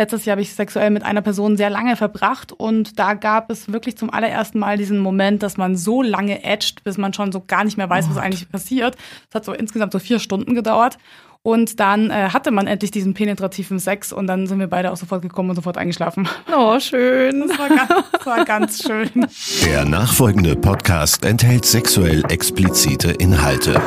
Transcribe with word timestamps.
letztes 0.00 0.24
Jahr 0.24 0.32
habe 0.32 0.42
ich 0.42 0.54
sexuell 0.54 0.88
mit 0.88 1.04
einer 1.04 1.20
Person 1.20 1.58
sehr 1.58 1.68
lange 1.68 1.94
verbracht 1.94 2.52
und 2.52 2.98
da 2.98 3.12
gab 3.12 3.50
es 3.50 3.70
wirklich 3.70 3.98
zum 3.98 4.10
allerersten 4.10 4.58
Mal 4.58 4.78
diesen 4.78 4.98
Moment, 4.98 5.42
dass 5.42 5.58
man 5.58 5.76
so 5.76 6.00
lange 6.00 6.42
edgt, 6.42 6.82
bis 6.84 6.96
man 6.96 7.12
schon 7.12 7.32
so 7.32 7.44
gar 7.46 7.64
nicht 7.64 7.76
mehr 7.76 7.90
weiß, 7.90 8.08
was 8.08 8.16
eigentlich 8.16 8.48
passiert. 8.50 8.96
Es 9.28 9.34
hat 9.34 9.44
so 9.44 9.52
insgesamt 9.52 9.92
so 9.92 9.98
vier 9.98 10.18
Stunden 10.18 10.54
gedauert. 10.54 10.96
Und 11.42 11.80
dann 11.80 12.10
äh, 12.10 12.28
hatte 12.30 12.50
man 12.50 12.66
endlich 12.66 12.90
diesen 12.90 13.14
penetrativen 13.14 13.78
Sex 13.78 14.12
und 14.12 14.26
dann 14.26 14.46
sind 14.46 14.58
wir 14.58 14.66
beide 14.66 14.92
auch 14.92 14.98
sofort 14.98 15.22
gekommen 15.22 15.48
und 15.48 15.56
sofort 15.56 15.78
eingeschlafen. 15.78 16.28
Oh, 16.54 16.78
schön. 16.78 17.48
Das 17.48 17.58
war 17.58 17.68
ganz, 17.68 17.88
das 18.12 18.26
war 18.26 18.44
ganz 18.44 18.82
schön. 18.82 19.26
Der 19.64 19.86
nachfolgende 19.86 20.54
Podcast 20.54 21.24
enthält 21.24 21.64
sexuell 21.64 22.22
explizite 22.28 23.12
Inhalte. 23.12 23.80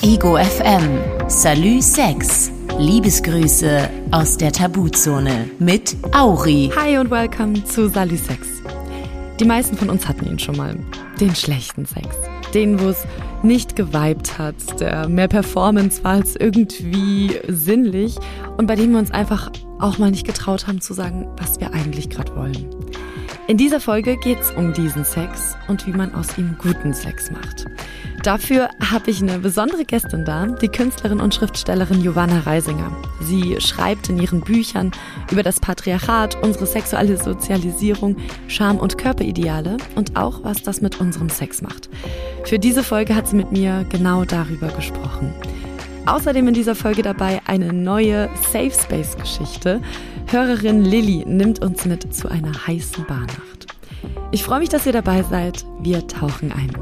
Ego 0.00 0.38
FM. 0.38 1.00
Salü 1.28 1.82
Sex. 1.82 2.55
Liebesgrüße 2.78 3.88
aus 4.10 4.36
der 4.36 4.52
Tabuzone 4.52 5.48
mit 5.58 5.96
Auri. 6.12 6.70
Hi 6.76 6.98
und 6.98 7.10
welcome 7.10 7.64
zu 7.64 7.88
Salü 7.88 8.18
Sex. 8.18 8.46
Die 9.40 9.46
meisten 9.46 9.78
von 9.78 9.88
uns 9.88 10.06
hatten 10.06 10.26
ihn 10.26 10.38
schon 10.38 10.58
mal. 10.58 10.78
Den 11.18 11.34
schlechten 11.34 11.86
Sex. 11.86 12.06
Den, 12.52 12.78
wo 12.78 12.88
es 12.88 13.06
nicht 13.42 13.76
geweibt 13.76 14.38
hat, 14.38 14.56
der 14.78 15.08
mehr 15.08 15.26
Performance 15.26 16.04
war 16.04 16.12
als 16.12 16.36
irgendwie 16.36 17.40
sinnlich 17.48 18.16
und 18.58 18.66
bei 18.66 18.76
dem 18.76 18.92
wir 18.92 18.98
uns 18.98 19.10
einfach 19.10 19.50
auch 19.78 19.96
mal 19.96 20.10
nicht 20.10 20.26
getraut 20.26 20.66
haben 20.66 20.82
zu 20.82 20.92
sagen, 20.92 21.28
was 21.38 21.58
wir 21.58 21.72
eigentlich 21.72 22.10
gerade 22.10 22.36
wollen. 22.36 22.68
In 23.48 23.56
dieser 23.56 23.78
Folge 23.78 24.16
geht 24.16 24.40
es 24.40 24.50
um 24.50 24.72
diesen 24.72 25.04
Sex 25.04 25.56
und 25.68 25.86
wie 25.86 25.92
man 25.92 26.12
aus 26.16 26.36
ihm 26.36 26.56
guten 26.58 26.92
Sex 26.92 27.30
macht. 27.30 27.66
Dafür 28.24 28.70
habe 28.90 29.08
ich 29.08 29.22
eine 29.22 29.38
besondere 29.38 29.84
Gästin 29.84 30.24
da, 30.24 30.46
die 30.46 30.66
Künstlerin 30.66 31.20
und 31.20 31.32
Schriftstellerin 31.32 32.02
Giovanna 32.02 32.40
Reisinger. 32.40 32.90
Sie 33.20 33.60
schreibt 33.60 34.08
in 34.08 34.20
ihren 34.20 34.40
Büchern 34.40 34.90
über 35.30 35.44
das 35.44 35.60
Patriarchat, 35.60 36.42
unsere 36.42 36.66
sexuelle 36.66 37.16
Sozialisierung, 37.18 38.16
Scham- 38.48 38.78
und 38.78 38.98
Körperideale 38.98 39.76
und 39.94 40.16
auch, 40.16 40.42
was 40.42 40.64
das 40.64 40.80
mit 40.80 41.00
unserem 41.00 41.28
Sex 41.28 41.62
macht. 41.62 41.88
Für 42.42 42.58
diese 42.58 42.82
Folge 42.82 43.14
hat 43.14 43.28
sie 43.28 43.36
mit 43.36 43.52
mir 43.52 43.86
genau 43.88 44.24
darüber 44.24 44.68
gesprochen. 44.68 45.32
Außerdem 46.06 46.48
in 46.48 46.54
dieser 46.54 46.74
Folge 46.74 47.02
dabei 47.02 47.40
eine 47.46 47.72
neue 47.72 48.28
Safe 48.52 48.70
Space 48.70 49.16
Geschichte. 49.16 49.80
Hörerin 50.28 50.84
Lilly 50.84 51.24
nimmt 51.24 51.62
uns 51.62 51.84
mit 51.84 52.12
zu 52.12 52.28
einer 52.28 52.66
heißen 52.66 53.06
Barnacht. 53.06 53.66
Ich 54.32 54.42
freue 54.42 54.58
mich, 54.58 54.68
dass 54.68 54.84
ihr 54.84 54.92
dabei 54.92 55.22
seid. 55.22 55.64
Wir 55.80 56.04
tauchen 56.08 56.50
ein. 56.50 56.76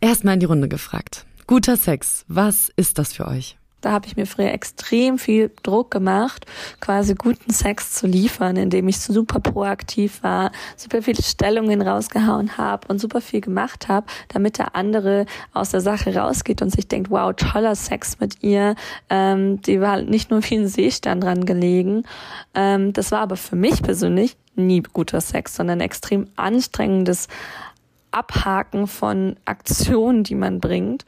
Erstmal 0.00 0.34
in 0.34 0.40
die 0.40 0.46
Runde 0.46 0.68
gefragt. 0.68 1.26
Guter 1.46 1.76
Sex, 1.76 2.24
was 2.28 2.70
ist 2.76 2.98
das 2.98 3.12
für 3.12 3.28
euch? 3.28 3.58
Da 3.80 3.92
habe 3.92 4.06
ich 4.06 4.16
mir 4.16 4.26
früher 4.26 4.52
extrem 4.52 5.18
viel 5.18 5.50
Druck 5.62 5.90
gemacht, 5.90 6.46
quasi 6.80 7.14
guten 7.14 7.52
Sex 7.52 7.92
zu 7.92 8.06
liefern, 8.06 8.56
indem 8.56 8.88
ich 8.88 8.98
super 8.98 9.38
proaktiv 9.38 10.22
war, 10.22 10.50
super 10.76 11.02
viele 11.02 11.22
Stellungen 11.22 11.80
rausgehauen 11.80 12.56
habe 12.58 12.88
und 12.88 13.00
super 13.00 13.20
viel 13.20 13.40
gemacht 13.40 13.88
habe, 13.88 14.06
damit 14.28 14.58
der 14.58 14.74
andere 14.74 15.26
aus 15.52 15.70
der 15.70 15.80
Sache 15.80 16.16
rausgeht 16.16 16.60
und 16.60 16.70
sich 16.70 16.88
denkt, 16.88 17.10
wow, 17.10 17.32
toller 17.34 17.76
Sex 17.76 18.18
mit 18.18 18.42
ihr. 18.42 18.74
Ähm, 19.10 19.62
die 19.62 19.80
war 19.80 20.02
nicht 20.02 20.30
nur 20.30 20.42
wie 20.42 20.56
ein 20.56 20.68
Seestand 20.68 21.22
dran 21.22 21.44
gelegen. 21.44 22.02
Ähm, 22.54 22.92
das 22.92 23.12
war 23.12 23.20
aber 23.20 23.36
für 23.36 23.56
mich 23.56 23.82
persönlich 23.82 24.36
nie 24.56 24.82
guter 24.82 25.20
Sex, 25.20 25.54
sondern 25.54 25.80
extrem 25.80 26.26
anstrengendes 26.34 27.28
Abhaken 28.10 28.86
von 28.86 29.36
Aktionen, 29.44 30.24
die 30.24 30.34
man 30.34 30.58
bringt. 30.58 31.04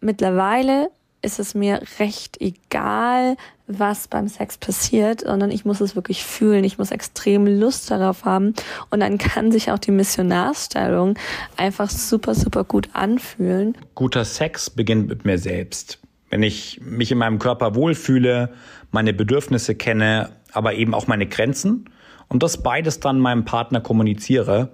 Mittlerweile 0.00 0.90
ist 1.22 1.38
es 1.38 1.54
mir 1.54 1.80
recht 1.98 2.40
egal, 2.40 3.36
was 3.66 4.08
beim 4.08 4.28
Sex 4.28 4.56
passiert, 4.56 5.22
sondern 5.22 5.50
ich 5.50 5.64
muss 5.64 5.80
es 5.80 5.94
wirklich 5.94 6.24
fühlen. 6.24 6.64
Ich 6.64 6.78
muss 6.78 6.90
extrem 6.90 7.46
Lust 7.46 7.90
darauf 7.90 8.24
haben. 8.24 8.54
Und 8.90 9.00
dann 9.00 9.18
kann 9.18 9.52
sich 9.52 9.70
auch 9.70 9.78
die 9.78 9.90
Missionarstellung 9.90 11.18
einfach 11.56 11.90
super, 11.90 12.34
super 12.34 12.64
gut 12.64 12.88
anfühlen. 12.94 13.76
Guter 13.94 14.24
Sex 14.24 14.70
beginnt 14.70 15.08
mit 15.08 15.24
mir 15.24 15.38
selbst. 15.38 15.98
Wenn 16.30 16.42
ich 16.42 16.80
mich 16.82 17.10
in 17.10 17.18
meinem 17.18 17.38
Körper 17.38 17.74
wohlfühle, 17.74 18.52
meine 18.90 19.12
Bedürfnisse 19.12 19.74
kenne, 19.74 20.30
aber 20.52 20.74
eben 20.74 20.94
auch 20.94 21.06
meine 21.06 21.26
Grenzen 21.26 21.90
und 22.28 22.42
das 22.42 22.62
beides 22.62 23.00
dann 23.00 23.18
meinem 23.18 23.44
Partner 23.44 23.80
kommuniziere, 23.80 24.70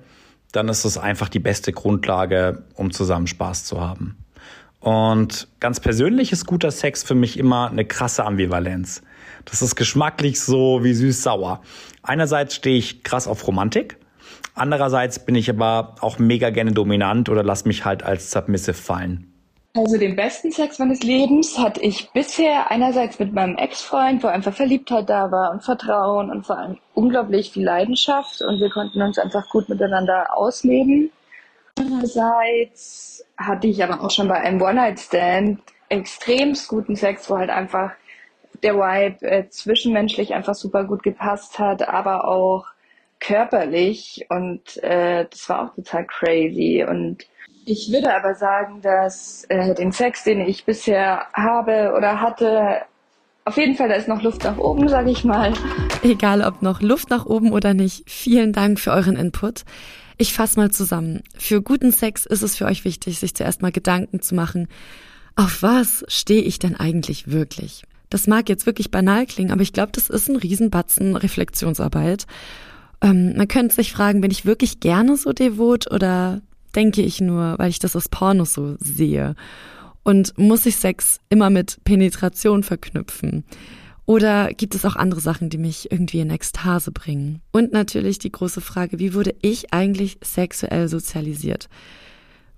dann 0.52 0.68
ist 0.68 0.84
es 0.84 0.98
einfach 0.98 1.28
die 1.28 1.40
beste 1.40 1.72
Grundlage, 1.72 2.64
um 2.74 2.92
zusammen 2.92 3.26
Spaß 3.26 3.64
zu 3.64 3.80
haben. 3.80 4.23
Und 4.84 5.48
ganz 5.60 5.80
persönlich 5.80 6.30
ist 6.30 6.44
guter 6.44 6.70
Sex 6.70 7.02
für 7.02 7.14
mich 7.14 7.38
immer 7.38 7.70
eine 7.70 7.86
krasse 7.86 8.26
Ambivalenz. 8.26 9.00
Das 9.46 9.62
ist 9.62 9.76
geschmacklich 9.76 10.38
so 10.38 10.84
wie 10.84 10.92
süß-sauer. 10.92 11.62
Einerseits 12.02 12.54
stehe 12.54 12.76
ich 12.76 13.02
krass 13.02 13.26
auf 13.26 13.46
Romantik, 13.46 13.96
andererseits 14.54 15.24
bin 15.24 15.36
ich 15.36 15.48
aber 15.48 15.94
auch 16.02 16.18
mega 16.18 16.50
gerne 16.50 16.72
dominant 16.72 17.30
oder 17.30 17.42
lass 17.42 17.64
mich 17.64 17.86
halt 17.86 18.02
als 18.02 18.30
submissive 18.30 18.74
fallen. 18.74 19.32
Also 19.74 19.96
den 19.96 20.16
besten 20.16 20.52
Sex 20.52 20.78
meines 20.78 21.02
Lebens 21.02 21.58
hatte 21.58 21.80
ich 21.80 22.10
bisher 22.12 22.70
einerseits 22.70 23.18
mit 23.18 23.32
meinem 23.32 23.56
Ex-Freund, 23.56 24.22
wo 24.22 24.26
einfach 24.26 24.52
Verliebtheit 24.52 25.08
da 25.08 25.32
war 25.32 25.50
und 25.50 25.64
Vertrauen 25.64 26.30
und 26.30 26.44
vor 26.44 26.58
allem 26.58 26.76
unglaublich 26.92 27.52
viel 27.52 27.64
Leidenschaft 27.64 28.42
und 28.42 28.60
wir 28.60 28.68
konnten 28.68 29.00
uns 29.00 29.18
einfach 29.18 29.48
gut 29.48 29.70
miteinander 29.70 30.36
ausleben. 30.36 31.10
Andererseits 31.76 33.24
hatte 33.36 33.66
ich 33.66 33.82
aber 33.82 34.02
auch 34.02 34.10
schon 34.10 34.28
bei 34.28 34.36
einem 34.36 34.60
One-Night-Stand 34.60 35.60
extremst 35.88 36.68
guten 36.68 36.96
Sex, 36.96 37.28
wo 37.28 37.38
halt 37.38 37.50
einfach 37.50 37.92
der 38.62 38.76
Vibe 38.76 39.22
äh, 39.26 39.48
zwischenmenschlich 39.48 40.34
einfach 40.34 40.54
super 40.54 40.84
gut 40.84 41.02
gepasst 41.02 41.58
hat, 41.58 41.88
aber 41.88 42.26
auch 42.28 42.66
körperlich 43.20 44.26
und 44.28 44.82
äh, 44.82 45.26
das 45.30 45.48
war 45.48 45.64
auch 45.64 45.74
total 45.74 46.06
crazy 46.06 46.84
und 46.88 47.26
ich 47.66 47.90
würde 47.90 48.14
aber 48.14 48.34
sagen, 48.34 48.82
dass 48.82 49.44
äh, 49.48 49.74
den 49.74 49.92
Sex, 49.92 50.24
den 50.24 50.40
ich 50.40 50.64
bisher 50.64 51.26
habe 51.32 51.94
oder 51.96 52.20
hatte, 52.20 52.82
auf 53.46 53.56
jeden 53.56 53.74
Fall, 53.74 53.88
da 53.88 53.94
ist 53.94 54.08
noch 54.08 54.22
Luft 54.22 54.44
nach 54.44 54.58
oben, 54.58 54.88
sage 54.88 55.10
ich 55.10 55.24
mal. 55.24 55.52
Egal 56.02 56.42
ob 56.42 56.62
noch 56.62 56.80
Luft 56.80 57.10
nach 57.10 57.26
oben 57.26 57.52
oder 57.52 57.74
nicht, 57.74 58.08
vielen 58.08 58.52
Dank 58.52 58.80
für 58.80 58.90
euren 58.90 59.16
Input. 59.16 59.64
Ich 60.16 60.32
fasse 60.32 60.58
mal 60.58 60.70
zusammen. 60.70 61.22
Für 61.36 61.60
guten 61.62 61.92
Sex 61.92 62.26
ist 62.26 62.42
es 62.42 62.56
für 62.56 62.66
euch 62.66 62.84
wichtig, 62.84 63.18
sich 63.18 63.34
zuerst 63.34 63.62
mal 63.62 63.72
Gedanken 63.72 64.20
zu 64.20 64.34
machen, 64.34 64.68
auf 65.36 65.62
was 65.62 66.04
stehe 66.06 66.42
ich 66.42 66.58
denn 66.58 66.76
eigentlich 66.76 67.28
wirklich? 67.28 67.82
Das 68.10 68.28
mag 68.28 68.48
jetzt 68.48 68.66
wirklich 68.66 68.92
banal 68.92 69.26
klingen, 69.26 69.50
aber 69.50 69.62
ich 69.62 69.72
glaube, 69.72 69.90
das 69.92 70.08
ist 70.08 70.28
ein 70.28 70.36
Riesenbatzen 70.36 71.16
Reflexionsarbeit. 71.16 72.26
Ähm, 73.00 73.36
man 73.36 73.48
könnte 73.48 73.74
sich 73.74 73.92
fragen, 73.92 74.20
bin 74.20 74.30
ich 74.30 74.46
wirklich 74.46 74.78
gerne 74.78 75.16
so 75.16 75.32
devot 75.32 75.90
oder 75.90 76.40
denke 76.76 77.02
ich 77.02 77.20
nur, 77.20 77.58
weil 77.58 77.70
ich 77.70 77.80
das 77.80 77.96
aus 77.96 78.08
Pornos 78.08 78.54
so 78.54 78.76
sehe? 78.78 79.34
Und 80.04 80.38
muss 80.38 80.66
ich 80.66 80.76
Sex 80.76 81.18
immer 81.28 81.50
mit 81.50 81.78
Penetration 81.84 82.62
verknüpfen? 82.62 83.44
Oder 84.06 84.48
gibt 84.48 84.74
es 84.74 84.84
auch 84.84 84.96
andere 84.96 85.20
Sachen, 85.20 85.48
die 85.48 85.58
mich 85.58 85.90
irgendwie 85.90 86.20
in 86.20 86.30
Ekstase 86.30 86.92
bringen? 86.92 87.40
Und 87.52 87.72
natürlich 87.72 88.18
die 88.18 88.32
große 88.32 88.60
Frage, 88.60 88.98
wie 88.98 89.14
wurde 89.14 89.34
ich 89.40 89.72
eigentlich 89.72 90.18
sexuell 90.22 90.88
sozialisiert? 90.88 91.68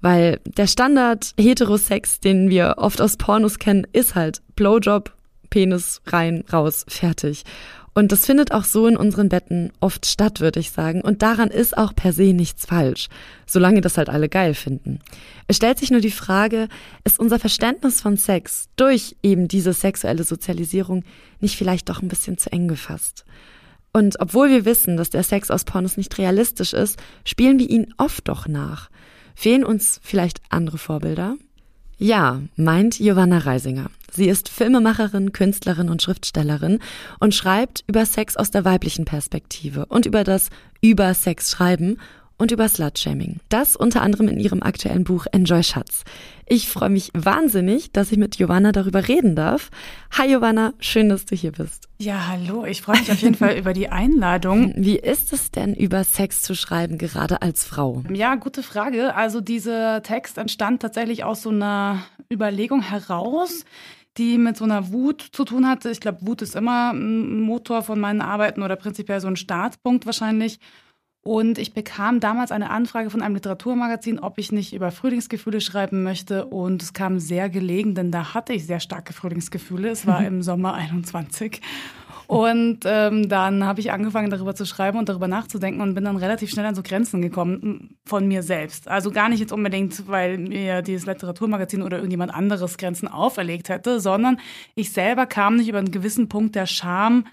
Weil 0.01 0.41
der 0.45 0.67
Standard 0.67 1.33
Heterosex, 1.39 2.21
den 2.21 2.51
wir 2.51 2.75
oft 2.79 3.01
aus 3.01 3.17
Pornos 3.17 3.59
kennen, 3.59 3.87
ist 3.93 4.15
halt 4.15 4.43
Blowjob, 4.57 5.15
Penis 5.51 6.01
rein, 6.07 6.45
raus, 6.53 6.85
fertig. 6.89 7.45
Und 7.97 8.13
das 8.13 8.27
findet 8.27 8.53
auch 8.53 8.65
so 8.65 8.87
in 8.87 8.99
unseren 8.99 9.31
Betten 9.31 9.73
oft 9.81 10.05
statt, 10.05 10.41
würde 10.41 10.61
ich 10.61 10.71
sagen. 10.71 11.01
Und 11.01 11.23
daran 11.23 11.49
ist 11.49 11.79
auch 11.79 11.97
per 11.97 12.13
se 12.13 12.35
nichts 12.35 12.67
falsch, 12.67 13.09
solange 13.47 13.81
das 13.81 13.97
halt 13.97 14.11
alle 14.11 14.29
geil 14.29 14.53
finden. 14.53 15.01
Es 15.47 15.57
stellt 15.57 15.79
sich 15.79 15.91
nur 15.91 16.03
die 16.03 16.11
Frage, 16.11 16.69
ist 17.05 17.19
unser 17.19 17.39
Verständnis 17.39 18.03
von 18.03 18.19
Sex 18.19 18.69
durch 18.77 19.17
eben 19.23 19.49
diese 19.49 19.73
sexuelle 19.73 20.25
Sozialisierung 20.25 21.05
nicht 21.41 21.57
vielleicht 21.57 21.89
doch 21.89 22.03
ein 22.03 22.09
bisschen 22.09 22.37
zu 22.37 22.53
eng 22.53 22.69
gefasst? 22.69 23.25
Und 23.95 24.21
obwohl 24.21 24.51
wir 24.51 24.67
wissen, 24.67 24.99
dass 24.99 25.09
der 25.09 25.23
Sex 25.23 25.51
aus 25.51 25.65
Pornos 25.65 25.97
nicht 25.97 26.19
realistisch 26.19 26.75
ist, 26.75 26.99
spielen 27.25 27.59
wir 27.59 27.71
ihn 27.71 27.95
oft 27.97 28.29
doch 28.29 28.47
nach. 28.47 28.91
Fehlen 29.35 29.65
uns 29.65 30.01
vielleicht 30.03 30.43
andere 30.51 30.77
Vorbilder? 30.77 31.37
Ja, 31.97 32.43
meint 32.57 32.99
Giovanna 32.99 33.39
Reisinger. 33.39 33.89
Sie 34.13 34.29
ist 34.29 34.49
Filmemacherin, 34.49 35.33
Künstlerin 35.33 35.91
und 35.91 36.03
Schriftstellerin 36.03 36.79
und 37.21 37.35
schreibt 37.35 37.85
über 37.87 38.07
Sex 38.07 38.37
aus 38.37 38.51
der 38.51 38.65
weiblichen 38.65 39.05
Perspektive 39.05 39.87
und 39.87 40.07
über 40.07 40.25
das 40.25 40.49
Über 40.81 41.13
Sex 41.15 41.51
schreiben 41.51 41.99
und 42.39 42.53
über 42.53 42.69
Slutshaming. 42.69 43.41
Das 43.49 43.77
unter 43.77 44.03
anderem 44.03 44.29
in 44.29 44.39
ihrem 44.39 44.63
aktuellen 44.63 45.05
Buch 45.05 45.27
Enjoy 45.33 45.63
Schatz. 45.63 46.05
Ich 46.47 46.69
freue 46.69 46.91
mich 46.91 47.11
wahnsinnig, 47.15 47.93
dass 47.93 48.13
ich 48.13 48.19
mit 48.19 48.37
Giovanna 48.37 48.73
darüber 48.73 49.09
reden 49.09 49.35
darf. 49.35 49.71
Hi 50.17 50.29
Giovanna, 50.29 50.75
schön, 50.79 51.09
dass 51.09 51.25
du 51.25 51.35
hier 51.35 51.53
bist. 51.53 51.89
Ja, 51.99 52.29
hallo, 52.29 52.65
ich 52.65 52.83
freue 52.83 52.99
mich 52.99 53.11
auf 53.11 53.21
jeden 53.21 53.35
Fall 53.35 53.55
über 53.59 53.73
die 53.73 53.89
Einladung. 53.89 54.73
Wie 54.77 54.97
ist 54.97 55.33
es 55.33 55.51
denn, 55.51 55.75
über 55.75 56.05
Sex 56.05 56.43
zu 56.43 56.55
schreiben, 56.55 56.99
gerade 56.99 57.43
als 57.43 57.65
Frau? 57.65 58.03
Ja, 58.13 58.35
gute 58.35 58.63
Frage. 58.63 59.15
Also 59.15 59.41
dieser 59.41 60.03
Text 60.03 60.39
entstand 60.39 60.83
tatsächlich 60.83 61.25
aus 61.25 61.43
so 61.43 61.51
einer 61.51 62.05
Überlegung 62.31 62.83
heraus, 62.83 63.65
die 64.19 64.39
mit 64.39 64.57
so 64.57 64.65
einer 64.65 64.93
Wut 64.93 65.23
zu 65.33 65.45
tun 65.45 65.67
hatte. 65.69 65.91
Ich 65.91 66.01
glaube, 66.01 66.27
Wut 66.27 66.43
ist 66.43 66.55
immer 66.55 66.93
ein 66.93 67.41
Motor 67.41 67.83
von 67.83 67.99
meinen 67.99 68.21
Arbeiten 68.21 68.63
oder 68.63 68.77
prinzipiell 68.77 69.21
so 69.21 69.29
ein 69.29 69.37
Startpunkt 69.37 70.07
wahrscheinlich. 70.07 70.59
Und 71.27 71.59
ich 71.59 71.75
bekam 71.75 72.21
damals 72.21 72.53
eine 72.53 72.71
Anfrage 72.71 73.11
von 73.11 73.21
einem 73.21 73.35
Literaturmagazin, 73.35 74.21
ob 74.21 74.39
ich 74.39 74.53
nicht 74.53 74.73
über 74.73 74.93
Frühlingsgefühle 74.93 75.61
schreiben 75.61 76.05
möchte. 76.05 76.47
Und 76.47 76.85
es 76.85 76.93
kam 76.93 77.19
sehr 77.19 77.51
gelegen, 77.51 77.97
denn 77.97 78.13
da 78.13 78.33
hatte 78.33 78.53
ich 78.53 78.65
sehr 78.65 78.79
starke 78.79 79.13
Frühlingsgefühle. 79.13 79.89
Es 79.89 80.07
war 80.07 80.25
im 80.25 80.41
Sommer 80.43 80.75
21. 80.75 81.61
Und 82.29 82.81
ähm, 82.85 83.29
dann 83.29 83.65
habe 83.65 83.81
ich 83.81 83.91
angefangen, 83.91 84.31
darüber 84.31 84.55
zu 84.55 84.67
schreiben 84.67 84.99
und 84.99 85.09
darüber 85.09 85.27
nachzudenken 85.27 85.81
und 85.81 85.95
bin 85.95 86.05
dann 86.05 86.17
relativ 86.17 86.51
schnell 86.51 86.67
an 86.67 86.77
so 86.77 86.85
Grenzen 86.85 87.21
gekommen 87.23 87.97
von 88.05 88.29
mir 88.29 88.45
selbst. 88.45 88.87
Also 88.87 89.11
gar 89.11 89.29
nicht 89.29 89.41
jetzt 89.41 89.53
unbedingt, 89.53 90.07
weil 90.07 90.39
mir 90.39 90.83
dieses 90.83 91.07
Literaturmagazin 91.07 91.83
oder 91.83 91.97
irgendjemand 91.97 92.33
anderes 92.33 92.79
Grenzen 92.79 93.09
auferlegt 93.09 93.69
hätte, 93.69 93.99
sondern 93.99 94.39
ich 94.77 94.93
selber 94.93 95.27
kam 95.27 95.57
nicht 95.57 95.69
über 95.69 95.79
einen 95.79 95.91
gewissen 95.91 96.29
Punkt 96.29 96.55
der 96.55 96.67
Scham 96.67 97.25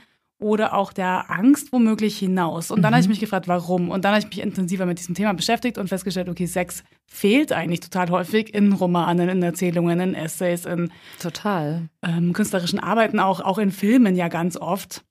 oder 0.44 0.74
auch 0.74 0.94
der 0.94 1.32
Angst 1.32 1.72
womöglich 1.72 2.20
hinaus. 2.20 2.70
Und 2.70 2.82
dann 2.82 2.92
mhm. 2.92 2.96
habe 2.96 3.02
ich 3.04 3.10
mich 3.10 3.20
gefragt, 3.20 3.48
warum? 3.48 3.90
Und 3.90 4.06
dann 4.06 4.12
habe 4.12 4.20
ich 4.20 4.28
mich 4.28 4.44
intensiver 4.46 4.86
mit 4.86 5.00
diesem 5.00 5.16
Thema 5.16 5.34
beschäftigt 5.34 5.78
und 5.78 5.88
festgestellt, 5.88 6.30
okay, 6.30 6.46
Sex 6.46 6.84
fehlt 7.08 7.52
eigentlich 7.54 7.80
total 7.80 8.10
häufig 8.10 8.54
in 8.54 8.74
Romanen, 8.74 9.30
in 9.30 9.42
Erzählungen, 9.42 10.00
in 10.00 10.14
Essays, 10.14 10.66
in 10.66 10.92
total 11.20 11.90
ähm, 12.06 12.34
künstlerischen 12.34 12.80
Arbeiten, 12.80 13.20
auch, 13.20 13.40
auch 13.40 13.58
in 13.58 13.72
Filmen 13.72 14.16
ja 14.16 14.28
ganz 14.28 14.58
oft. 14.58 15.04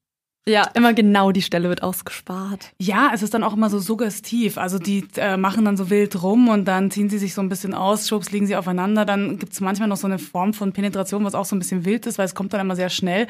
Ja, 0.48 0.64
immer 0.74 0.92
genau 0.92 1.30
die 1.30 1.40
Stelle 1.40 1.68
wird 1.68 1.84
ausgespart. 1.84 2.72
Ja, 2.76 3.12
es 3.14 3.22
ist 3.22 3.32
dann 3.32 3.44
auch 3.44 3.52
immer 3.52 3.70
so 3.70 3.78
suggestiv. 3.78 4.58
Also 4.58 4.80
die 4.80 5.06
äh, 5.16 5.36
machen 5.36 5.64
dann 5.64 5.76
so 5.76 5.88
wild 5.88 6.20
rum 6.20 6.48
und 6.48 6.64
dann 6.64 6.90
ziehen 6.90 7.08
sie 7.08 7.18
sich 7.18 7.32
so 7.32 7.40
ein 7.40 7.48
bisschen 7.48 7.74
aus, 7.74 8.08
schubs 8.08 8.32
liegen 8.32 8.48
sie 8.48 8.56
aufeinander. 8.56 9.04
Dann 9.04 9.38
gibt's 9.38 9.60
manchmal 9.60 9.88
noch 9.88 9.96
so 9.96 10.08
eine 10.08 10.18
Form 10.18 10.52
von 10.52 10.72
Penetration, 10.72 11.24
was 11.24 11.36
auch 11.36 11.44
so 11.44 11.54
ein 11.54 11.60
bisschen 11.60 11.84
wild 11.84 12.06
ist, 12.06 12.18
weil 12.18 12.26
es 12.26 12.34
kommt 12.34 12.52
dann 12.52 12.60
immer 12.60 12.74
sehr 12.74 12.90
schnell. 12.90 13.28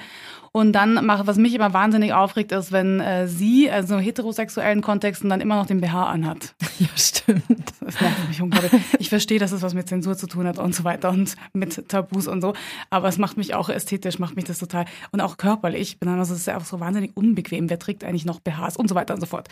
Und 0.53 0.73
dann 0.73 1.05
mache, 1.05 1.27
was 1.27 1.37
mich 1.37 1.55
immer 1.55 1.75
wahnsinnig 1.75 2.15
aufregt, 2.15 2.51
ist, 2.51 2.73
wenn 2.73 3.01
äh, 3.01 3.29
sie, 3.29 3.71
also 3.71 3.99
heterosexuellen 3.99 4.81
Kontexten, 4.81 5.29
dann 5.29 5.43
immer 5.43 5.57
noch 5.57 5.67
den 5.67 5.83
BH 5.83 6.07
anhat. 6.07 6.55
Ja, 6.79 6.89
stimmt. 6.97 7.62
Nervt 8.03 8.29
mich. 8.29 8.43
Ich 8.99 9.09
verstehe, 9.09 9.39
dass 9.39 9.53
es 9.53 9.63
was 9.63 9.75
mit 9.75 9.89
Zensur 9.89 10.17
zu 10.17 10.27
tun 10.27 10.47
hat 10.47 10.59
und 10.59 10.75
so 10.75 10.85
weiter 10.85 11.11
und 11.11 11.35
mit 11.53 11.89
Tabus 11.89 12.27
und 12.27 12.41
so. 12.41 12.55
Aber 12.91 13.09
es 13.09 13.19
macht 13.19 13.37
mich 13.37 13.55
auch 13.55 13.69
ästhetisch, 13.69 14.19
macht 14.19 14.37
mich 14.37 14.45
das 14.45 14.59
total 14.59 14.85
und 15.11 15.21
auch 15.21 15.37
körperlich. 15.37 15.97
Dann 16.01 16.19
also, 16.19 16.35
es 16.35 16.41
ist 16.41 16.47
ja 16.47 16.57
auch 16.57 16.65
so 16.65 16.81
wahnsinnig 16.81 17.13
unbequem. 17.15 17.71
Wer 17.71 17.79
trägt 17.79 18.05
eigentlich 18.05 18.25
noch 18.25 18.41
BHs 18.41 18.77
und 18.77 18.89
so 18.89 18.95
weiter 18.95 19.15
und 19.15 19.21
so 19.21 19.27
fort. 19.27 19.49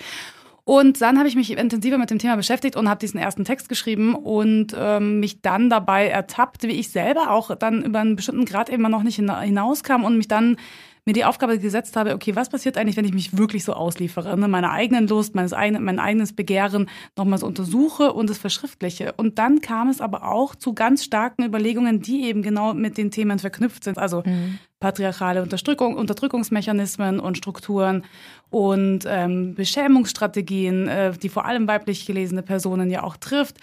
Und 0.64 1.00
dann 1.00 1.19
habe 1.19 1.26
ich 1.26 1.35
mich 1.35 1.50
intensiver 1.50 1.99
mit 1.99 2.11
dem 2.11 2.19
Thema 2.19 2.37
beschäftigt 2.37 2.76
und 2.76 2.88
habe 2.88 3.00
diesen 3.00 3.19
ersten 3.19 3.44
Text 3.44 3.69
geschrieben 3.69 4.14
und 4.14 4.75
ähm, 4.79 5.19
mich 5.19 5.41
dann 5.41 5.70
dabei 5.70 6.08
ertappt, 6.08 6.62
wie 6.64 6.79
ich 6.79 6.91
selber 6.91 7.31
auch 7.31 7.56
dann 7.56 7.82
über 7.82 8.00
einen 8.00 8.14
bestimmten 8.14 8.44
Grad 8.44 8.69
eben 8.69 8.82
noch 8.82 9.03
nicht 9.03 9.17
hinauskam 9.17 10.05
und 10.05 10.17
mich 10.17 10.29
dann 10.29 10.56
mir 11.10 11.14
die 11.14 11.24
Aufgabe 11.24 11.58
gesetzt 11.58 11.96
habe, 11.96 12.14
okay, 12.14 12.36
was 12.36 12.50
passiert 12.50 12.78
eigentlich, 12.78 12.96
wenn 12.96 13.04
ich 13.04 13.12
mich 13.12 13.36
wirklich 13.36 13.64
so 13.64 13.72
ausliefere, 13.72 14.38
ne? 14.38 14.46
meine 14.46 14.70
eigenen 14.70 15.08
Lust, 15.08 15.34
meines 15.34 15.52
eigenen, 15.52 15.82
mein 15.82 15.98
eigenes 15.98 16.32
Begehren 16.32 16.88
nochmal 17.16 17.40
so 17.40 17.46
untersuche 17.46 18.12
und 18.12 18.30
es 18.30 18.38
verschriftliche. 18.38 19.12
Und 19.16 19.40
dann 19.40 19.60
kam 19.60 19.88
es 19.88 20.00
aber 20.00 20.30
auch 20.30 20.54
zu 20.54 20.72
ganz 20.72 21.02
starken 21.02 21.44
Überlegungen, 21.44 22.00
die 22.00 22.26
eben 22.26 22.42
genau 22.42 22.74
mit 22.74 22.96
den 22.96 23.10
Themen 23.10 23.40
verknüpft 23.40 23.82
sind. 23.82 23.98
Also 23.98 24.22
mhm. 24.24 24.60
patriarchale 24.78 25.42
Unterdrückung, 25.42 25.96
Unterdrückungsmechanismen 25.96 27.18
und 27.18 27.36
Strukturen 27.36 28.04
und 28.50 29.04
ähm, 29.08 29.56
Beschämungsstrategien, 29.56 30.86
äh, 30.86 31.12
die 31.12 31.28
vor 31.28 31.44
allem 31.44 31.66
weiblich 31.66 32.06
gelesene 32.06 32.44
Personen 32.44 32.88
ja 32.88 33.02
auch 33.02 33.16
trifft 33.16 33.56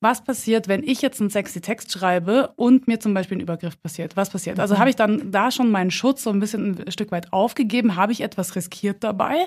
was 0.00 0.24
passiert, 0.24 0.66
wenn 0.68 0.82
ich 0.82 1.02
jetzt 1.02 1.20
einen 1.20 1.30
sexy 1.30 1.60
Text 1.60 1.92
schreibe 1.92 2.52
und 2.56 2.88
mir 2.88 3.00
zum 3.00 3.14
Beispiel 3.14 3.38
ein 3.38 3.42
Übergriff 3.42 3.80
passiert? 3.80 4.16
Was 4.16 4.30
passiert? 4.30 4.58
Also 4.58 4.78
habe 4.78 4.90
ich 4.90 4.96
dann 4.96 5.30
da 5.30 5.50
schon 5.50 5.70
meinen 5.70 5.90
Schutz 5.90 6.22
so 6.22 6.30
ein 6.30 6.40
bisschen 6.40 6.84
ein 6.86 6.90
Stück 6.90 7.12
weit 7.12 7.32
aufgegeben? 7.32 7.96
Habe 7.96 8.12
ich 8.12 8.22
etwas 8.22 8.56
riskiert 8.56 9.04
dabei? 9.04 9.46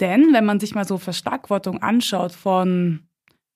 Denn 0.00 0.32
wenn 0.32 0.46
man 0.46 0.58
sich 0.58 0.74
mal 0.74 0.86
so 0.86 0.96
Verschlagwortung 0.96 1.82
anschaut 1.82 2.32
von 2.32 3.06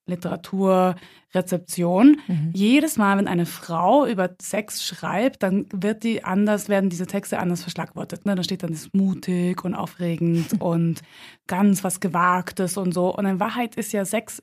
Literatur, 0.07 0.97
Rezeption. 1.35 2.21
Mhm. 2.27 2.51
Jedes 2.53 2.97
Mal, 2.97 3.17
wenn 3.19 3.27
eine 3.27 3.47
Frau 3.47 4.07
über 4.07 4.31
Sex 4.41 4.85
schreibt, 4.85 5.43
dann 5.43 5.67
wird 5.73 6.05
die 6.05 6.25
anders, 6.25 6.69
werden 6.69 6.91
diese 6.91 7.07
Texte 7.07 7.39
anders 7.39 7.63
verschlagwortet. 7.63 8.27
Ne? 8.27 8.35
Da 8.35 8.43
steht 8.43 8.63
dann 8.63 8.71
das 8.73 8.91
mutig 8.93 9.65
und 9.65 9.75
aufregend 9.75 10.53
und 10.61 11.01
ganz 11.47 11.83
was 11.83 12.01
Gewagtes 12.01 12.77
und 12.77 12.93
so. 12.93 13.15
Und 13.15 13.25
in 13.25 13.41
Wahrheit 13.41 13.77
ist 13.77 13.93
ja 13.93 14.05
Sex 14.05 14.43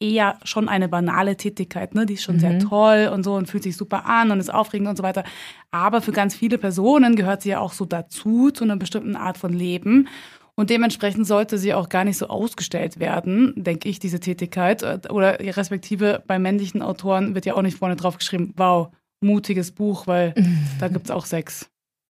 eher 0.00 0.38
schon 0.44 0.68
eine 0.68 0.88
banale 0.88 1.36
Tätigkeit, 1.36 1.94
ne? 1.94 2.06
Die 2.06 2.14
ist 2.14 2.22
schon 2.22 2.36
mhm. 2.36 2.40
sehr 2.40 2.58
toll 2.58 3.10
und 3.12 3.22
so 3.22 3.34
und 3.34 3.46
fühlt 3.46 3.62
sich 3.62 3.76
super 3.76 4.06
an 4.06 4.30
und 4.30 4.40
ist 4.40 4.52
aufregend 4.52 4.88
und 4.88 4.96
so 4.96 5.02
weiter. 5.02 5.24
Aber 5.70 6.00
für 6.00 6.12
ganz 6.12 6.34
viele 6.34 6.58
Personen 6.58 7.16
gehört 7.16 7.42
sie 7.42 7.50
ja 7.50 7.60
auch 7.60 7.72
so 7.72 7.84
dazu, 7.84 8.50
zu 8.50 8.64
einer 8.64 8.76
bestimmten 8.76 9.16
Art 9.16 9.36
von 9.38 9.52
Leben. 9.52 10.08
Und 10.54 10.70
dementsprechend 10.70 11.26
sollte 11.26 11.56
sie 11.56 11.72
auch 11.72 11.88
gar 11.88 12.04
nicht 12.04 12.18
so 12.18 12.26
ausgestellt 12.28 12.98
werden, 12.98 13.52
denke 13.56 13.88
ich, 13.88 14.00
diese 14.00 14.18
Tätigkeit. 14.18 14.82
Oder 15.08 15.38
respektive 15.38 16.22
bei 16.26 16.38
männlichen 16.38 16.82
Autoren 16.82 17.34
wird 17.34 17.46
ja 17.46 17.54
auch 17.54 17.62
nicht 17.62 17.78
vorne 17.78 17.94
drauf 17.94 18.18
geschrieben, 18.18 18.54
wow, 18.56 18.88
mutiges 19.20 19.70
Buch, 19.70 20.06
weil 20.06 20.34
da 20.80 20.88
gibt's 20.88 21.10
auch 21.10 21.26
Sex. 21.26 21.70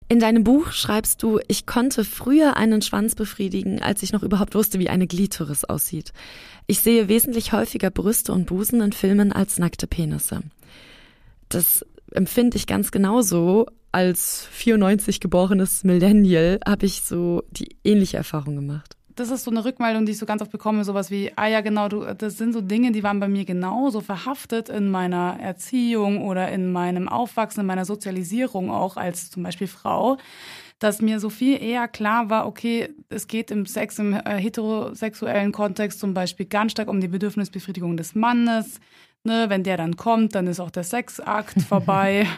In 0.08 0.20
deinem 0.20 0.44
Buch 0.44 0.70
schreibst 0.70 1.22
du, 1.22 1.40
ich 1.48 1.66
konnte 1.66 2.04
früher 2.04 2.56
einen 2.56 2.80
Schwanz 2.80 3.16
befriedigen, 3.16 3.82
als 3.82 4.02
ich 4.02 4.12
noch 4.12 4.22
überhaupt 4.22 4.54
wusste, 4.54 4.78
wie 4.78 4.88
eine 4.88 5.08
Glitoris 5.08 5.64
aussieht. 5.64 6.12
Ich 6.68 6.80
sehe 6.80 7.08
wesentlich 7.08 7.52
häufiger 7.52 7.90
Brüste 7.90 8.32
und 8.32 8.46
Busen 8.46 8.80
in 8.80 8.92
Filmen 8.92 9.32
als 9.32 9.58
nackte 9.58 9.88
Penisse. 9.88 10.42
Das 11.48 11.84
empfinde 12.12 12.56
ich 12.56 12.66
ganz 12.66 12.92
genauso. 12.92 13.66
Als 13.90 14.46
94 14.52 15.20
geborenes 15.20 15.82
Millennial 15.82 16.60
habe 16.66 16.86
ich 16.86 17.02
so 17.02 17.42
die 17.50 17.76
ähnliche 17.82 18.18
Erfahrung 18.18 18.54
gemacht 18.54 18.95
das 19.16 19.30
ist 19.30 19.44
so 19.44 19.50
eine 19.50 19.64
Rückmeldung, 19.64 20.04
die 20.04 20.12
ich 20.12 20.18
so 20.18 20.26
ganz 20.26 20.42
oft 20.42 20.52
bekomme, 20.52 20.84
sowas 20.84 21.10
wie, 21.10 21.32
ah 21.36 21.46
ja, 21.46 21.62
genau, 21.62 21.88
du, 21.88 22.04
das 22.14 22.36
sind 22.36 22.52
so 22.52 22.60
Dinge, 22.60 22.92
die 22.92 23.02
waren 23.02 23.18
bei 23.18 23.28
mir 23.28 23.46
genauso 23.46 24.02
verhaftet 24.02 24.68
in 24.68 24.90
meiner 24.90 25.38
Erziehung 25.40 26.22
oder 26.22 26.50
in 26.52 26.70
meinem 26.70 27.08
Aufwachsen, 27.08 27.60
in 27.60 27.66
meiner 27.66 27.86
Sozialisierung 27.86 28.70
auch 28.70 28.98
als 28.98 29.30
zum 29.30 29.42
Beispiel 29.42 29.68
Frau, 29.68 30.18
dass 30.78 31.00
mir 31.00 31.18
so 31.18 31.30
viel 31.30 31.62
eher 31.62 31.88
klar 31.88 32.28
war, 32.28 32.46
okay, 32.46 32.90
es 33.08 33.26
geht 33.26 33.50
im 33.50 33.64
Sex, 33.64 33.98
im 33.98 34.12
äh, 34.12 34.36
heterosexuellen 34.36 35.50
Kontext 35.50 35.98
zum 35.98 36.12
Beispiel 36.12 36.44
ganz 36.44 36.72
stark 36.72 36.88
um 36.88 37.00
die 37.00 37.08
Bedürfnisbefriedigung 37.08 37.96
des 37.96 38.14
Mannes. 38.14 38.80
Ne, 39.26 39.46
wenn 39.50 39.64
der 39.64 39.76
dann 39.76 39.96
kommt, 39.96 40.36
dann 40.36 40.46
ist 40.46 40.60
auch 40.60 40.70
der 40.70 40.84
Sexakt 40.84 41.60
vorbei. 41.68 42.28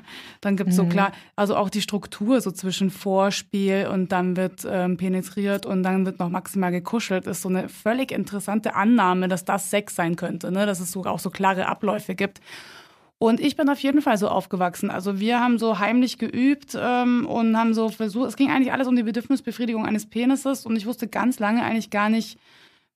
dann 0.40 0.56
gibt's 0.56 0.74
so 0.74 0.84
mhm. 0.84 0.88
klar, 0.88 1.12
also 1.36 1.54
auch 1.54 1.68
die 1.68 1.82
Struktur 1.82 2.40
so 2.40 2.50
zwischen 2.50 2.88
Vorspiel 2.88 3.90
und 3.92 4.10
dann 4.10 4.38
wird 4.38 4.66
ähm, 4.66 4.96
penetriert 4.96 5.66
und 5.66 5.82
dann 5.82 6.06
wird 6.06 6.18
noch 6.18 6.30
maximal 6.30 6.72
gekuschelt, 6.72 7.26
ist 7.26 7.42
so 7.42 7.50
eine 7.50 7.68
völlig 7.68 8.10
interessante 8.10 8.74
Annahme, 8.74 9.28
dass 9.28 9.44
das 9.44 9.68
Sex 9.68 9.96
sein 9.96 10.16
könnte, 10.16 10.50
ne? 10.50 10.64
dass 10.64 10.80
es 10.80 10.90
sogar 10.90 11.12
auch 11.12 11.18
so 11.18 11.28
klare 11.28 11.66
Abläufe 11.66 12.14
gibt. 12.14 12.40
Und 13.18 13.38
ich 13.38 13.54
bin 13.54 13.68
auf 13.68 13.80
jeden 13.80 14.00
Fall 14.00 14.16
so 14.16 14.28
aufgewachsen. 14.28 14.90
Also 14.90 15.20
wir 15.20 15.40
haben 15.40 15.58
so 15.58 15.78
heimlich 15.78 16.16
geübt 16.16 16.74
ähm, 16.80 17.26
und 17.26 17.54
haben 17.58 17.74
so 17.74 17.90
versucht, 17.90 18.28
es 18.28 18.36
ging 18.36 18.50
eigentlich 18.50 18.72
alles 18.72 18.88
um 18.88 18.96
die 18.96 19.02
Bedürfnisbefriedigung 19.02 19.84
eines 19.84 20.06
Penises 20.06 20.64
und 20.64 20.74
ich 20.74 20.86
wusste 20.86 21.06
ganz 21.06 21.38
lange 21.38 21.62
eigentlich 21.62 21.90
gar 21.90 22.08
nicht, 22.08 22.38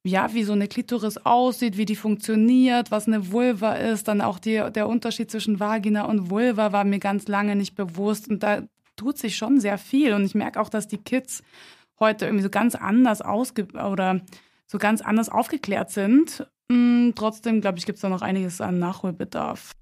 ja, 0.04 0.34
wie 0.34 0.42
so 0.42 0.52
eine 0.52 0.66
Klitoris 0.66 1.18
aussieht, 1.18 1.76
wie 1.76 1.84
die 1.84 1.96
funktioniert, 1.96 2.90
was 2.90 3.06
eine 3.06 3.30
Vulva 3.30 3.74
ist, 3.74 4.08
dann 4.08 4.20
auch 4.20 4.38
die, 4.38 4.62
der 4.74 4.88
Unterschied 4.88 5.30
zwischen 5.30 5.60
Vagina 5.60 6.04
und 6.04 6.30
Vulva 6.30 6.72
war 6.72 6.84
mir 6.84 6.98
ganz 6.98 7.28
lange 7.28 7.54
nicht 7.54 7.76
bewusst 7.76 8.28
und 8.28 8.42
da 8.42 8.62
tut 8.96 9.18
sich 9.18 9.36
schon 9.36 9.60
sehr 9.60 9.78
viel 9.78 10.12
und 10.12 10.24
ich 10.24 10.34
merke 10.34 10.60
auch, 10.60 10.68
dass 10.68 10.88
die 10.88 10.98
Kids 10.98 11.42
heute 12.00 12.26
irgendwie 12.26 12.42
so 12.42 12.50
ganz 12.50 12.74
anders 12.74 13.22
ausge 13.22 13.68
oder 13.72 14.20
so 14.66 14.78
ganz 14.78 15.02
anders 15.02 15.28
aufgeklärt 15.28 15.90
sind. 15.90 16.46
Hm, 16.70 17.12
trotzdem, 17.14 17.60
glaube 17.60 17.78
ich, 17.78 17.86
gibt 17.86 17.96
es 17.96 18.02
da 18.02 18.08
noch 18.08 18.22
einiges 18.22 18.60
an 18.60 18.78
Nachholbedarf. 18.78 19.72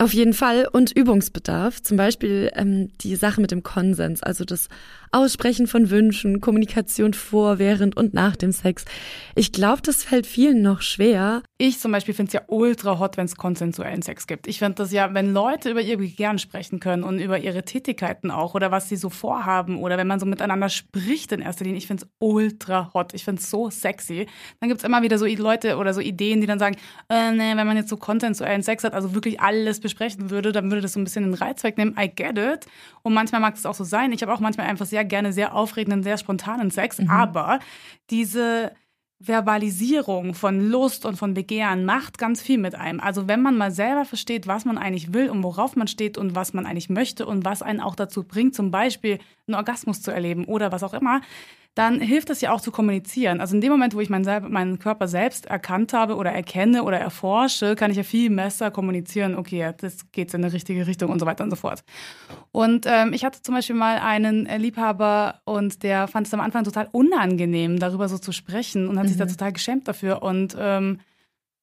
Auf 0.00 0.14
jeden 0.14 0.32
Fall 0.32 0.68
und 0.70 0.92
Übungsbedarf. 0.92 1.82
Zum 1.82 1.96
Beispiel 1.96 2.52
ähm, 2.54 2.90
die 2.98 3.16
Sache 3.16 3.40
mit 3.40 3.50
dem 3.50 3.64
Konsens, 3.64 4.22
also 4.22 4.44
das 4.44 4.68
Aussprechen 5.10 5.66
von 5.66 5.90
Wünschen, 5.90 6.40
Kommunikation 6.40 7.14
vor, 7.14 7.58
während 7.58 7.96
und 7.96 8.14
nach 8.14 8.36
dem 8.36 8.52
Sex. 8.52 8.84
Ich 9.34 9.50
glaube, 9.50 9.82
das 9.82 10.04
fällt 10.04 10.26
vielen 10.26 10.62
noch 10.62 10.82
schwer. 10.82 11.42
Ich 11.60 11.80
zum 11.80 11.90
Beispiel 11.90 12.14
finde 12.14 12.28
es 12.28 12.34
ja 12.34 12.42
ultra 12.46 13.00
hot, 13.00 13.16
wenn 13.16 13.24
es 13.24 13.34
konsensuellen 13.34 14.00
Sex 14.00 14.28
gibt. 14.28 14.46
Ich 14.46 14.60
finde 14.60 14.76
das 14.76 14.92
ja, 14.92 15.12
wenn 15.12 15.32
Leute 15.32 15.70
über 15.72 15.80
ihr 15.80 15.98
Begehren 15.98 16.38
sprechen 16.38 16.78
können 16.78 17.02
und 17.02 17.18
über 17.18 17.40
ihre 17.40 17.64
Tätigkeiten 17.64 18.30
auch 18.30 18.54
oder 18.54 18.70
was 18.70 18.88
sie 18.88 18.94
so 18.94 19.10
vorhaben 19.10 19.76
oder 19.76 19.98
wenn 19.98 20.06
man 20.06 20.20
so 20.20 20.26
miteinander 20.26 20.68
spricht 20.68 21.32
in 21.32 21.40
erster 21.40 21.64
Linie, 21.64 21.78
ich 21.78 21.88
finde 21.88 22.04
es 22.04 22.10
ultra 22.20 22.92
hot. 22.94 23.12
Ich 23.12 23.24
finde 23.24 23.42
es 23.42 23.50
so 23.50 23.70
sexy. 23.70 24.28
Dann 24.60 24.68
gibt 24.68 24.82
es 24.82 24.84
immer 24.84 25.02
wieder 25.02 25.18
so 25.18 25.26
Leute 25.26 25.78
oder 25.78 25.92
so 25.94 26.00
Ideen, 26.00 26.40
die 26.40 26.46
dann 26.46 26.60
sagen, 26.60 26.76
äh, 27.08 27.32
nee, 27.32 27.56
wenn 27.56 27.66
man 27.66 27.76
jetzt 27.76 27.88
so 27.88 27.96
konsensuellen 27.96 28.62
Sex 28.62 28.84
hat, 28.84 28.94
also 28.94 29.14
wirklich 29.14 29.40
alles 29.40 29.80
besprechen 29.80 30.30
würde, 30.30 30.52
dann 30.52 30.70
würde 30.70 30.82
das 30.82 30.92
so 30.92 31.00
ein 31.00 31.04
bisschen 31.04 31.24
den 31.24 31.34
Reiz 31.34 31.64
wegnehmen. 31.64 31.96
I 31.98 32.08
get 32.08 32.38
it. 32.38 32.66
Und 33.02 33.14
manchmal 33.14 33.40
mag 33.40 33.56
es 33.56 33.66
auch 33.66 33.74
so 33.74 33.82
sein. 33.82 34.12
Ich 34.12 34.22
habe 34.22 34.32
auch 34.32 34.38
manchmal 34.38 34.68
einfach 34.68 34.86
sehr 34.86 35.04
gerne 35.04 35.32
sehr 35.32 35.56
aufregenden, 35.56 36.04
sehr 36.04 36.18
spontanen 36.18 36.70
Sex. 36.70 36.98
Mhm. 36.98 37.10
Aber 37.10 37.58
diese 38.10 38.70
Verbalisierung 39.20 40.34
von 40.34 40.60
Lust 40.60 41.04
und 41.04 41.16
von 41.16 41.34
Begehren 41.34 41.84
macht 41.84 42.18
ganz 42.18 42.40
viel 42.40 42.58
mit 42.58 42.76
einem. 42.76 43.00
Also 43.00 43.26
wenn 43.26 43.42
man 43.42 43.56
mal 43.56 43.72
selber 43.72 44.04
versteht, 44.04 44.46
was 44.46 44.64
man 44.64 44.78
eigentlich 44.78 45.12
will 45.12 45.28
und 45.28 45.42
worauf 45.42 45.74
man 45.74 45.88
steht 45.88 46.16
und 46.16 46.36
was 46.36 46.54
man 46.54 46.66
eigentlich 46.66 46.88
möchte 46.88 47.26
und 47.26 47.44
was 47.44 47.62
einen 47.62 47.80
auch 47.80 47.96
dazu 47.96 48.22
bringt, 48.22 48.54
zum 48.54 48.70
Beispiel 48.70 49.18
einen 49.48 49.56
Orgasmus 49.56 50.02
zu 50.02 50.12
erleben 50.12 50.44
oder 50.44 50.70
was 50.70 50.84
auch 50.84 50.94
immer, 50.94 51.20
dann 51.78 52.00
hilft 52.00 52.28
es 52.28 52.40
ja 52.40 52.50
auch 52.50 52.60
zu 52.60 52.72
kommunizieren. 52.72 53.40
Also 53.40 53.54
in 53.54 53.60
dem 53.60 53.70
Moment, 53.70 53.94
wo 53.94 54.00
ich 54.00 54.10
meinen, 54.10 54.50
meinen 54.50 54.80
Körper 54.80 55.06
selbst 55.06 55.46
erkannt 55.46 55.92
habe 55.92 56.16
oder 56.16 56.32
erkenne 56.32 56.82
oder 56.82 56.98
erforsche, 56.98 57.76
kann 57.76 57.92
ich 57.92 57.96
ja 57.96 58.02
viel 58.02 58.34
besser 58.34 58.72
kommunizieren, 58.72 59.36
okay, 59.36 59.72
das 59.78 60.10
geht 60.10 60.34
in 60.34 60.42
eine 60.42 60.52
richtige 60.52 60.88
Richtung 60.88 61.08
und 61.08 61.20
so 61.20 61.26
weiter 61.26 61.44
und 61.44 61.50
so 61.50 61.56
fort. 61.56 61.84
Und 62.50 62.84
ähm, 62.88 63.12
ich 63.12 63.24
hatte 63.24 63.42
zum 63.42 63.54
Beispiel 63.54 63.76
mal 63.76 63.98
einen 63.98 64.46
Liebhaber 64.46 65.40
und 65.44 65.84
der 65.84 66.08
fand 66.08 66.26
es 66.26 66.34
am 66.34 66.40
Anfang 66.40 66.64
total 66.64 66.88
unangenehm, 66.90 67.78
darüber 67.78 68.08
so 68.08 68.18
zu 68.18 68.32
sprechen 68.32 68.88
und 68.88 68.98
hat 68.98 69.04
mhm. 69.04 69.10
sich 69.10 69.18
da 69.18 69.26
mhm. 69.26 69.30
total 69.30 69.52
geschämt 69.52 69.86
dafür. 69.86 70.24
Und 70.24 70.56
ähm, 70.58 70.98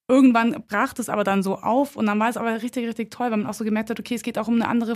irgendwann 0.07 0.63
brach 0.65 0.93
es 0.97 1.09
aber 1.09 1.25
dann 1.25 1.43
so 1.43 1.57
auf 1.57 1.97
und 1.97 2.05
dann 2.05 2.21
war 2.21 2.29
es 2.29 2.37
aber 2.37 2.61
richtig, 2.61 2.87
richtig 2.87 3.11
toll, 3.11 3.31
weil 3.31 3.37
man 3.39 3.47
auch 3.47 3.53
so 3.53 3.65
gemerkt 3.65 3.89
hat, 3.89 3.99
okay, 3.99 4.15
es 4.15 4.23
geht 4.23 4.37
auch 4.37 4.47
um 4.47 4.55
eine 4.55 4.69
andere 4.69 4.95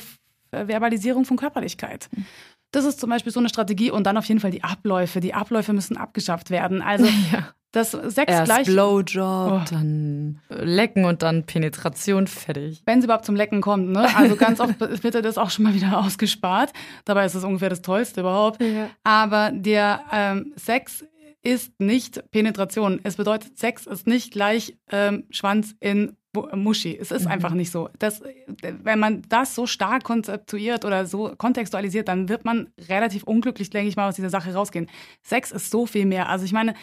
Verbalisierung 0.51 1.25
von 1.25 1.35
Körperlichkeit. 1.35 2.07
Mhm. 2.15 2.25
Das 2.71 2.85
ist 2.85 2.99
zum 2.99 3.09
Beispiel 3.09 3.31
so 3.31 3.39
eine 3.39 3.49
Strategie 3.49 3.91
und 3.91 4.05
dann 4.05 4.17
auf 4.17 4.25
jeden 4.25 4.39
Fall 4.39 4.51
die 4.51 4.63
Abläufe. 4.63 5.19
Die 5.19 5.33
Abläufe 5.33 5.73
müssen 5.73 5.97
abgeschafft 5.97 6.51
werden. 6.51 6.81
Also 6.81 7.05
ja. 7.31 7.49
das 7.71 7.91
Sex 7.91 8.31
Erst 8.31 8.45
gleich. 8.45 8.67
Blowjob, 8.67 9.51
oh. 9.51 9.61
dann 9.69 10.39
Lecken 10.49 11.05
und 11.05 11.23
dann 11.23 11.45
Penetration 11.45 12.27
fertig. 12.27 12.83
Wenn 12.85 12.99
es 12.99 13.05
überhaupt 13.05 13.25
zum 13.25 13.35
Lecken 13.35 13.61
kommt, 13.61 13.89
ne? 13.89 14.07
Also 14.15 14.35
ganz 14.35 14.59
oft 14.59 14.79
wird 15.03 15.15
das 15.15 15.37
auch 15.37 15.49
schon 15.49 15.63
mal 15.63 15.73
wieder 15.73 15.97
ausgespart. 15.97 16.71
Dabei 17.05 17.25
ist 17.25 17.35
es 17.35 17.43
ungefähr 17.43 17.69
das 17.69 17.81
Tollste 17.81 18.21
überhaupt. 18.21 18.61
Ja. 18.61 18.89
Aber 19.03 19.51
der 19.51 20.01
ähm, 20.11 20.53
Sex 20.55 21.05
ist 21.41 21.79
nicht 21.79 22.29
Penetration. 22.31 22.99
Es 23.03 23.15
bedeutet, 23.15 23.57
Sex 23.57 23.87
ist 23.87 24.07
nicht 24.07 24.31
gleich 24.31 24.77
ähm, 24.91 25.25
Schwanz 25.29 25.75
in 25.79 26.17
Muschi. 26.33 26.97
Es 26.97 27.11
ist 27.11 27.25
mhm. 27.25 27.31
einfach 27.31 27.53
nicht 27.53 27.71
so. 27.71 27.89
Das, 27.97 28.21
wenn 28.61 28.99
man 28.99 29.23
das 29.29 29.55
so 29.55 29.65
stark 29.65 30.03
konzeptuiert 30.03 30.85
oder 30.85 31.05
so 31.05 31.33
kontextualisiert, 31.37 32.07
dann 32.07 32.29
wird 32.29 32.45
man 32.45 32.69
relativ 32.87 33.23
unglücklich, 33.23 33.69
denke 33.69 33.89
ich 33.89 33.95
mal, 33.95 34.09
aus 34.09 34.15
dieser 34.15 34.29
Sache 34.29 34.53
rausgehen. 34.53 34.87
Sex 35.23 35.51
ist 35.51 35.71
so 35.71 35.85
viel 35.85 36.05
mehr. 36.05 36.29
Also 36.29 36.45
ich 36.45 36.53
meine, 36.53 36.75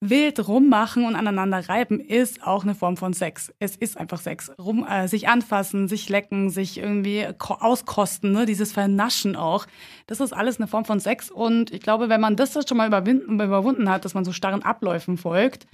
wild 0.00 0.46
rummachen 0.46 1.04
und 1.04 1.16
aneinander 1.16 1.68
reiben 1.68 2.00
ist 2.00 2.46
auch 2.46 2.62
eine 2.62 2.74
Form 2.74 2.96
von 2.96 3.12
Sex. 3.12 3.52
Es 3.58 3.76
ist 3.76 3.96
einfach 3.96 4.20
Sex. 4.20 4.50
Rum, 4.58 4.86
äh, 4.88 5.08
sich 5.08 5.28
anfassen, 5.28 5.88
sich 5.88 6.08
lecken, 6.08 6.50
sich 6.50 6.78
irgendwie 6.78 7.26
auskosten, 7.38 8.32
ne? 8.32 8.46
dieses 8.46 8.72
Vernaschen 8.72 9.36
auch. 9.36 9.66
Das 10.06 10.20
ist 10.20 10.32
alles 10.32 10.58
eine 10.58 10.68
Form 10.68 10.84
von 10.84 11.00
Sex. 11.00 11.30
Und 11.30 11.72
ich 11.72 11.80
glaube, 11.80 12.08
wenn 12.08 12.20
man 12.20 12.36
das 12.36 12.52
schon 12.66 12.76
mal 12.76 12.88
überwunden 12.88 13.88
hat, 13.88 14.04
dass 14.04 14.14
man 14.14 14.24
so 14.24 14.32
starren 14.32 14.62
Abläufen 14.62 15.16
folgt, 15.18 15.66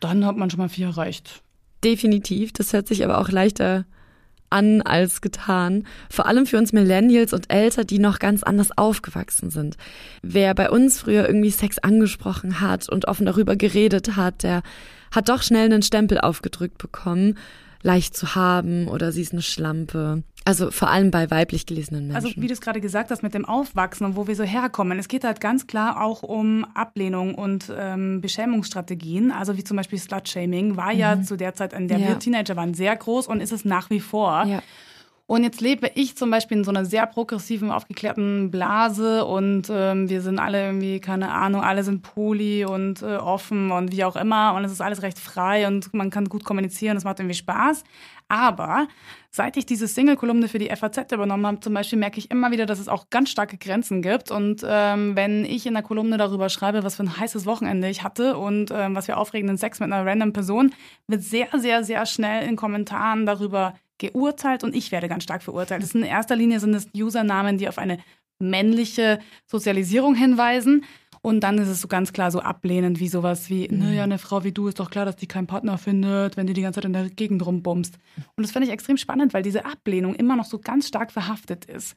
dann 0.00 0.24
hat 0.24 0.36
man 0.36 0.50
schon 0.50 0.58
mal 0.58 0.68
viel 0.68 0.86
erreicht. 0.86 1.42
Definitiv. 1.84 2.52
Das 2.52 2.72
hört 2.72 2.88
sich 2.88 3.04
aber 3.04 3.18
auch 3.18 3.28
leichter 3.28 3.84
an 4.50 4.82
als 4.82 5.20
getan. 5.20 5.86
Vor 6.10 6.26
allem 6.26 6.46
für 6.46 6.58
uns 6.58 6.72
Millennials 6.72 7.32
und 7.32 7.52
älter, 7.52 7.84
die 7.84 7.98
noch 7.98 8.18
ganz 8.18 8.42
anders 8.42 8.76
aufgewachsen 8.76 9.50
sind. 9.50 9.76
Wer 10.22 10.54
bei 10.54 10.70
uns 10.70 11.00
früher 11.00 11.26
irgendwie 11.26 11.50
Sex 11.50 11.78
angesprochen 11.78 12.60
hat 12.60 12.88
und 12.88 13.08
offen 13.08 13.26
darüber 13.26 13.56
geredet 13.56 14.16
hat, 14.16 14.42
der 14.42 14.62
hat 15.10 15.28
doch 15.28 15.42
schnell 15.42 15.66
einen 15.66 15.82
Stempel 15.82 16.20
aufgedrückt 16.20 16.78
bekommen 16.78 17.36
leicht 17.82 18.16
zu 18.16 18.34
haben 18.34 18.88
oder 18.88 19.12
sie 19.12 19.22
ist 19.22 19.32
eine 19.32 19.42
Schlampe. 19.42 20.22
Also 20.44 20.70
vor 20.72 20.88
allem 20.90 21.10
bei 21.10 21.30
weiblich 21.30 21.66
gelesenen 21.66 22.08
Menschen. 22.08 22.16
Also 22.16 22.40
wie 22.40 22.46
du 22.48 22.52
es 22.52 22.60
gerade 22.60 22.80
gesagt 22.80 23.10
hast 23.10 23.22
mit 23.22 23.32
dem 23.32 23.44
Aufwachsen 23.44 24.04
und 24.06 24.16
wo 24.16 24.26
wir 24.26 24.34
so 24.34 24.42
herkommen. 24.42 24.98
Es 24.98 25.06
geht 25.06 25.22
halt 25.22 25.40
ganz 25.40 25.68
klar 25.68 26.02
auch 26.02 26.22
um 26.22 26.64
Ablehnung 26.74 27.34
und 27.36 27.72
ähm, 27.76 28.20
Beschämungsstrategien. 28.20 29.30
Also 29.30 29.56
wie 29.56 29.62
zum 29.62 29.76
Beispiel 29.76 29.98
Slut-Shaming 29.98 30.76
war 30.76 30.92
mhm. 30.92 30.98
ja 30.98 31.22
zu 31.22 31.36
der 31.36 31.54
Zeit, 31.54 31.72
in 31.72 31.86
der 31.86 31.98
ja. 31.98 32.08
wir 32.08 32.18
Teenager 32.18 32.56
waren, 32.56 32.74
sehr 32.74 32.96
groß 32.96 33.28
und 33.28 33.40
ist 33.40 33.52
es 33.52 33.64
nach 33.64 33.90
wie 33.90 34.00
vor. 34.00 34.44
Ja. 34.46 34.62
Und 35.32 35.44
jetzt 35.44 35.62
lebe 35.62 35.90
ich 35.94 36.14
zum 36.14 36.30
Beispiel 36.30 36.58
in 36.58 36.64
so 36.64 36.70
einer 36.70 36.84
sehr 36.84 37.06
progressiven, 37.06 37.70
aufgeklärten 37.70 38.50
Blase 38.50 39.24
und 39.24 39.62
ähm, 39.70 40.10
wir 40.10 40.20
sind 40.20 40.38
alle 40.38 40.66
irgendwie, 40.66 41.00
keine 41.00 41.30
Ahnung, 41.30 41.62
alle 41.62 41.84
sind 41.84 42.02
poly 42.02 42.66
und 42.66 43.00
äh, 43.00 43.16
offen 43.16 43.70
und 43.70 43.92
wie 43.92 44.04
auch 44.04 44.16
immer 44.16 44.52
und 44.52 44.62
es 44.66 44.72
ist 44.72 44.82
alles 44.82 45.00
recht 45.00 45.18
frei 45.18 45.66
und 45.66 45.94
man 45.94 46.10
kann 46.10 46.28
gut 46.28 46.44
kommunizieren, 46.44 46.98
es 46.98 47.04
macht 47.04 47.18
irgendwie 47.18 47.32
Spaß. 47.34 47.82
Aber 48.28 48.88
seit 49.30 49.56
ich 49.56 49.64
diese 49.64 49.88
Single-Kolumne 49.88 50.48
für 50.48 50.58
die 50.58 50.68
FAZ 50.68 51.12
übernommen 51.12 51.46
habe, 51.46 51.60
zum 51.60 51.72
Beispiel, 51.72 51.98
merke 51.98 52.18
ich 52.18 52.30
immer 52.30 52.50
wieder, 52.50 52.66
dass 52.66 52.78
es 52.78 52.88
auch 52.88 53.08
ganz 53.08 53.30
starke 53.30 53.56
Grenzen 53.56 54.02
gibt. 54.02 54.30
Und 54.30 54.62
ähm, 54.66 55.16
wenn 55.16 55.44
ich 55.46 55.66
in 55.66 55.74
der 55.74 55.82
Kolumne 55.82 56.18
darüber 56.18 56.50
schreibe, 56.50 56.84
was 56.84 56.96
für 56.96 57.04
ein 57.04 57.18
heißes 57.18 57.46
Wochenende 57.46 57.88
ich 57.88 58.02
hatte 58.02 58.36
und 58.36 58.70
ähm, 58.70 58.94
was 58.94 59.06
für 59.06 59.16
aufregenden 59.16 59.56
Sex 59.56 59.80
mit 59.80 59.92
einer 59.92 60.06
random 60.06 60.32
Person, 60.32 60.74
wird 61.08 61.22
sehr, 61.22 61.48
sehr, 61.56 61.84
sehr 61.84 62.04
schnell 62.06 62.46
in 62.46 62.56
Kommentaren 62.56 63.26
darüber 63.26 63.74
geurteilt 64.02 64.64
und 64.64 64.74
ich 64.74 64.92
werde 64.92 65.08
ganz 65.08 65.22
stark 65.24 65.42
verurteilt. 65.42 65.82
Das 65.82 65.94
in 65.94 66.02
erster 66.02 66.36
Linie 66.36 66.60
sind 66.60 66.74
es 66.74 66.88
Usernamen, 66.94 67.56
die 67.56 67.68
auf 67.68 67.78
eine 67.78 67.98
männliche 68.38 69.20
Sozialisierung 69.46 70.14
hinweisen. 70.14 70.84
Und 71.24 71.40
dann 71.40 71.56
ist 71.58 71.68
es 71.68 71.80
so 71.80 71.86
ganz 71.86 72.12
klar 72.12 72.32
so 72.32 72.40
ablehnend 72.40 72.98
wie 72.98 73.06
sowas 73.06 73.48
wie, 73.48 73.68
mhm. 73.70 73.78
naja, 73.78 74.02
eine 74.02 74.18
Frau 74.18 74.42
wie 74.42 74.50
du 74.50 74.66
ist 74.66 74.80
doch 74.80 74.90
klar, 74.90 75.04
dass 75.04 75.14
die 75.14 75.28
keinen 75.28 75.46
Partner 75.46 75.78
findet, 75.78 76.36
wenn 76.36 76.48
du 76.48 76.52
die 76.52 76.62
ganze 76.62 76.78
Zeit 76.78 76.84
in 76.84 76.92
der 76.92 77.08
Gegend 77.10 77.46
rumbummst. 77.46 77.96
Und 78.36 78.42
das 78.42 78.50
finde 78.50 78.66
ich 78.66 78.72
extrem 78.72 78.96
spannend, 78.96 79.32
weil 79.32 79.44
diese 79.44 79.64
Ablehnung 79.64 80.16
immer 80.16 80.34
noch 80.34 80.46
so 80.46 80.58
ganz 80.58 80.88
stark 80.88 81.12
verhaftet 81.12 81.64
ist. 81.64 81.94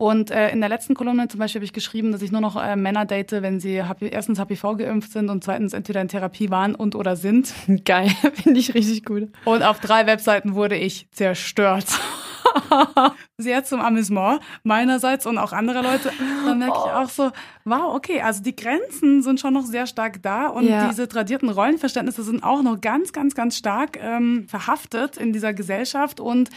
Und 0.00 0.30
äh, 0.30 0.50
in 0.50 0.60
der 0.60 0.68
letzten 0.68 0.94
Kolumne 0.94 1.26
zum 1.26 1.40
Beispiel 1.40 1.58
habe 1.58 1.64
ich 1.64 1.72
geschrieben, 1.72 2.12
dass 2.12 2.22
ich 2.22 2.30
nur 2.30 2.40
noch 2.40 2.54
äh, 2.54 2.76
Männer 2.76 3.04
date, 3.04 3.32
wenn 3.32 3.58
sie 3.58 3.82
erstens 4.00 4.38
HPV 4.38 4.76
geimpft 4.76 5.10
sind 5.10 5.28
und 5.28 5.42
zweitens 5.42 5.72
entweder 5.72 6.00
in 6.00 6.06
Therapie 6.06 6.50
waren 6.50 6.76
und 6.76 6.94
oder 6.94 7.16
sind. 7.16 7.52
Geil, 7.84 8.08
finde 8.34 8.60
ich 8.60 8.74
richtig 8.74 9.04
gut. 9.04 9.28
Und 9.44 9.64
auf 9.64 9.80
drei 9.80 10.06
Webseiten 10.06 10.54
wurde 10.54 10.76
ich 10.76 11.08
zerstört. 11.10 11.86
Sehr 13.38 13.64
zum 13.64 13.80
Amüsement 13.80 14.40
meinerseits 14.62 15.26
und 15.26 15.36
auch 15.36 15.52
anderer 15.52 15.82
Leute. 15.82 16.12
Dann 16.46 16.60
merke 16.60 16.78
ich 16.78 16.92
auch 16.92 17.08
so, 17.08 17.32
wow, 17.64 17.94
okay, 17.96 18.20
also 18.20 18.40
die 18.40 18.54
Grenzen 18.54 19.22
sind 19.22 19.40
schon 19.40 19.52
noch 19.52 19.66
sehr 19.66 19.86
stark 19.86 20.22
da 20.22 20.46
und 20.46 20.66
ja. 20.66 20.88
diese 20.88 21.08
tradierten 21.08 21.50
Rollenverständnisse 21.50 22.22
sind 22.22 22.42
auch 22.42 22.62
noch 22.62 22.80
ganz, 22.80 23.12
ganz, 23.12 23.34
ganz 23.34 23.56
stark 23.56 23.98
ähm, 24.00 24.46
verhaftet 24.48 25.16
in 25.18 25.32
dieser 25.32 25.52
Gesellschaft 25.52 26.20
und 26.20 26.50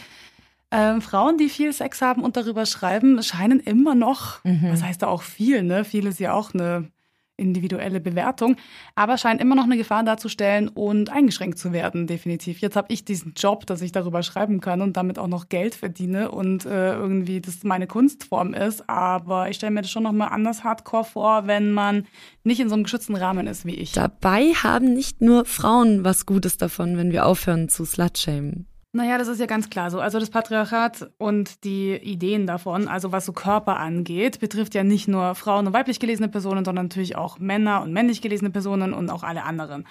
ähm, 0.72 1.02
Frauen, 1.02 1.36
die 1.36 1.48
viel 1.48 1.72
Sex 1.72 2.00
haben 2.00 2.22
und 2.22 2.36
darüber 2.36 2.66
schreiben, 2.66 3.22
scheinen 3.22 3.60
immer 3.60 3.94
noch, 3.94 4.42
mhm. 4.44 4.68
was 4.70 4.82
heißt 4.82 5.02
da 5.02 5.06
auch 5.06 5.22
viel, 5.22 5.62
ne? 5.62 5.84
Viel 5.84 6.06
ist 6.06 6.18
ja 6.18 6.32
auch 6.32 6.54
eine 6.54 6.90
individuelle 7.36 8.00
Bewertung, 8.00 8.56
aber 8.94 9.18
scheint 9.18 9.40
immer 9.40 9.54
noch 9.54 9.64
eine 9.64 9.76
Gefahr 9.76 10.04
darzustellen 10.04 10.68
und 10.68 11.10
eingeschränkt 11.10 11.58
zu 11.58 11.72
werden, 11.72 12.06
definitiv. 12.06 12.60
Jetzt 12.60 12.76
habe 12.76 12.92
ich 12.92 13.04
diesen 13.04 13.34
Job, 13.34 13.66
dass 13.66 13.82
ich 13.82 13.92
darüber 13.92 14.22
schreiben 14.22 14.60
kann 14.60 14.80
und 14.80 14.96
damit 14.96 15.18
auch 15.18 15.26
noch 15.26 15.48
Geld 15.48 15.74
verdiene 15.74 16.30
und 16.30 16.64
äh, 16.66 16.94
irgendwie 16.94 17.40
das 17.40 17.64
meine 17.64 17.86
Kunstform 17.86 18.54
ist, 18.54 18.88
aber 18.88 19.48
ich 19.48 19.56
stelle 19.56 19.72
mir 19.72 19.82
das 19.82 19.90
schon 19.90 20.04
noch 20.04 20.12
mal 20.12 20.28
anders 20.28 20.62
hardcore 20.62 21.04
vor, 21.04 21.46
wenn 21.46 21.72
man 21.72 22.06
nicht 22.44 22.60
in 22.60 22.68
so 22.68 22.74
einem 22.74 22.84
geschützten 22.84 23.16
Rahmen 23.16 23.46
ist 23.46 23.66
wie 23.66 23.74
ich. 23.74 23.92
Dabei 23.92 24.52
haben 24.62 24.92
nicht 24.94 25.20
nur 25.20 25.44
Frauen 25.44 26.04
was 26.04 26.26
Gutes 26.26 26.58
davon, 26.58 26.96
wenn 26.96 27.12
wir 27.12 27.26
aufhören 27.26 27.68
zu 27.68 27.84
slutshamen. 27.84 28.66
Naja, 28.94 29.16
das 29.16 29.28
ist 29.28 29.40
ja 29.40 29.46
ganz 29.46 29.70
klar 29.70 29.90
so. 29.90 30.00
Also 30.00 30.20
das 30.20 30.28
Patriarchat 30.28 31.10
und 31.16 31.64
die 31.64 31.94
Ideen 31.94 32.46
davon, 32.46 32.88
also 32.88 33.10
was 33.10 33.24
so 33.24 33.32
Körper 33.32 33.78
angeht, 33.78 34.38
betrifft 34.38 34.74
ja 34.74 34.84
nicht 34.84 35.08
nur 35.08 35.34
Frauen 35.34 35.66
und 35.66 35.72
weiblich 35.72 35.98
gelesene 35.98 36.28
Personen, 36.28 36.66
sondern 36.66 36.86
natürlich 36.86 37.16
auch 37.16 37.38
Männer 37.38 37.80
und 37.80 37.94
männlich 37.94 38.20
gelesene 38.20 38.50
Personen 38.50 38.92
und 38.92 39.08
auch 39.08 39.22
alle 39.22 39.44
anderen. 39.44 39.86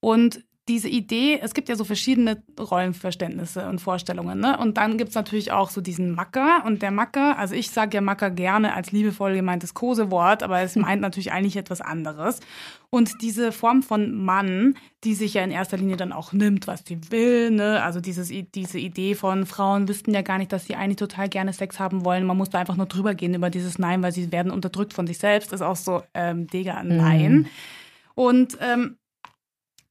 Und 0.00 0.44
diese 0.68 0.88
Idee, 0.88 1.40
es 1.42 1.52
gibt 1.52 1.68
ja 1.68 1.76
so 1.76 1.84
verschiedene 1.84 2.42
Rollenverständnisse 2.58 3.68
und 3.68 3.80
Vorstellungen, 3.80 4.40
ne? 4.40 4.56
Und 4.58 4.78
dann 4.78 4.96
gibt's 4.96 5.14
natürlich 5.14 5.52
auch 5.52 5.68
so 5.68 5.82
diesen 5.82 6.12
Macker. 6.12 6.64
Und 6.64 6.80
der 6.80 6.90
Macker, 6.90 7.38
also 7.38 7.54
ich 7.54 7.70
sage 7.70 7.96
ja 7.96 8.00
Macker 8.00 8.30
gerne 8.30 8.72
als 8.72 8.90
liebevoll 8.90 9.34
gemeintes 9.34 9.74
Kosewort, 9.74 10.42
aber 10.42 10.60
es 10.60 10.74
meint 10.76 11.02
natürlich 11.02 11.32
eigentlich 11.32 11.56
etwas 11.56 11.82
anderes. 11.82 12.40
Und 12.88 13.20
diese 13.20 13.52
Form 13.52 13.82
von 13.82 14.14
Mann, 14.14 14.76
die 15.02 15.14
sich 15.14 15.34
ja 15.34 15.44
in 15.44 15.50
erster 15.50 15.76
Linie 15.76 15.96
dann 15.96 16.12
auch 16.12 16.32
nimmt, 16.32 16.66
was 16.66 16.82
sie 16.86 16.98
will, 17.10 17.50
ne? 17.50 17.82
Also 17.82 18.00
dieses, 18.00 18.32
diese 18.54 18.78
Idee 18.78 19.14
von 19.14 19.44
Frauen 19.44 19.86
wüssten 19.86 20.14
ja 20.14 20.22
gar 20.22 20.38
nicht, 20.38 20.50
dass 20.50 20.64
sie 20.64 20.76
eigentlich 20.76 20.96
total 20.96 21.28
gerne 21.28 21.52
Sex 21.52 21.78
haben 21.78 22.06
wollen. 22.06 22.24
Man 22.24 22.38
muss 22.38 22.48
da 22.48 22.58
einfach 22.58 22.76
nur 22.76 22.86
drüber 22.86 23.14
gehen 23.14 23.34
über 23.34 23.50
dieses 23.50 23.78
Nein, 23.78 24.02
weil 24.02 24.12
sie 24.12 24.32
werden 24.32 24.50
unterdrückt 24.50 24.94
von 24.94 25.06
sich 25.06 25.18
selbst. 25.18 25.52
ist 25.52 25.60
auch 25.60 25.76
so, 25.76 26.02
ähm, 26.14 26.46
Digga, 26.46 26.82
nein. 26.82 27.32
Mhm. 27.32 27.46
Und 28.14 28.58
ähm, 28.60 28.96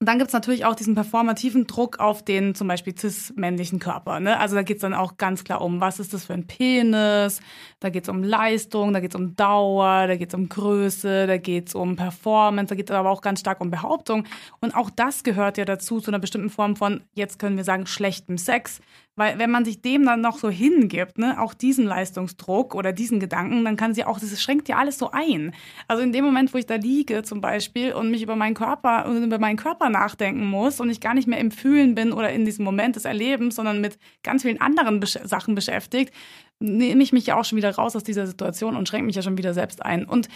und 0.04 0.08
dann 0.08 0.18
gibt's 0.18 0.34
natürlich 0.34 0.66
auch 0.66 0.76
diesen 0.76 0.96
performativen 0.96 1.66
Druck 1.66 2.02
auf 2.02 2.26
den 2.26 2.56
zum 2.56 2.68
Beispiel 2.68 2.94
cis-männlichen 2.94 3.80
Körper. 3.80 4.20
Ne? 4.20 4.38
Also 4.38 4.54
da 4.54 4.62
geht's 4.62 4.82
dann 4.82 4.94
auch 4.94 5.16
ganz 5.16 5.46
klar 5.46 5.62
um, 5.62 5.80
was 5.80 5.98
ist 5.98 6.14
das 6.14 6.26
für 6.26 6.34
ein 6.34 6.46
Penis, 6.46 7.40
da 7.80 7.90
geht's 7.90 8.10
um 8.10 8.22
Leistung, 8.22 8.92
da 8.92 9.00
geht's 9.00 9.16
um 9.16 9.38
Dauer, 9.38 10.08
da 10.08 10.18
geht's 10.18 10.34
um 10.34 10.50
Größe, 10.50 11.26
da 11.26 11.38
geht's 11.38 11.74
um 11.74 11.96
Performance, 11.96 12.68
da 12.68 12.76
geht's 12.76 12.92
aber 12.92 13.12
auch 13.12 13.22
ganz 13.22 13.40
stark 13.40 13.62
um 13.62 13.72
Behauptung. 13.72 14.26
Und 14.60 14.76
auch 14.76 14.90
das 14.90 15.24
gehört 15.24 15.58
ja 15.58 15.64
dazu, 15.64 16.02
zu 16.02 16.12
einer 16.12 16.20
bestimmten 16.20 16.50
Form 16.50 16.76
von, 16.76 17.00
jetzt 17.14 17.40
können 17.40 17.56
wir 17.56 17.64
sagen, 17.64 17.86
schlechtem 17.86 18.38
Sex, 18.38 18.82
Weil 19.16 19.38
wenn 19.38 19.52
man 19.52 19.64
sich 19.64 19.82
dem 19.82 20.06
dann 20.06 20.22
noch 20.22 20.40
so 20.40 20.50
hingibt, 20.50 21.20
ne, 21.20 21.40
auch 21.40 21.54
diesen 21.54 21.86
Leistungsdruck 21.86 22.74
oder 22.74 22.94
diesen 22.94 23.20
Gedanken, 23.20 23.64
dann 23.64 23.76
kann 23.76 23.94
sie 23.94 24.06
auch, 24.06 24.20
das 24.20 24.42
schränkt 24.42 24.68
ja 24.70 24.78
alles 24.78 24.98
so 24.98 25.12
ein. 25.12 25.54
Also 25.88 26.02
in 26.02 26.12
dem 26.12 26.26
Moment, 26.26 26.52
wo 26.54 26.58
ich 26.58 26.66
da 26.66 26.76
liege 26.76 27.22
zum 27.22 27.40
Beispiel 27.40 27.94
und 27.94 28.10
mich 28.10 28.24
über 28.24 28.36
meinen 28.36 28.56
Körper, 28.56 29.06
über 29.06 29.38
meinen 29.38 29.58
Körper 29.58 29.90
nachdenken 29.90 30.46
muss 30.46 30.80
und 30.80 30.90
ich 30.90 31.00
gar 31.00 31.14
nicht 31.14 31.28
mehr 31.28 31.40
im 31.40 31.52
Fühlen 31.52 31.94
bin 31.94 32.12
oder 32.12 32.32
in 32.32 32.44
diesem 32.44 32.66
Moment 32.66 32.96
des 32.96 33.06
Erlebens, 33.06 33.56
sondern 33.56 33.82
mit 33.82 34.00
ganz 34.24 34.42
vielen 34.42 34.60
anderen 34.60 35.00
Besch 35.00 35.20
Sachen 35.24 35.54
beschäftigt, 35.54 36.12
nehme 36.60 37.04
ich 37.04 37.14
mich 37.14 37.28
ja 37.28 37.36
auch 37.36 37.46
schon 37.46 37.58
wieder 37.58 37.76
raus 37.76 37.96
aus 37.96 38.04
dieser 38.04 38.26
Situation 38.26 38.76
und 38.76 38.88
schränke 38.88 39.06
mich 39.06 39.16
ja 39.16 39.22
schon 39.22 39.38
wieder 39.38 39.54
selbst 39.54 39.86
ein. 39.86 40.06
Und 40.06 40.28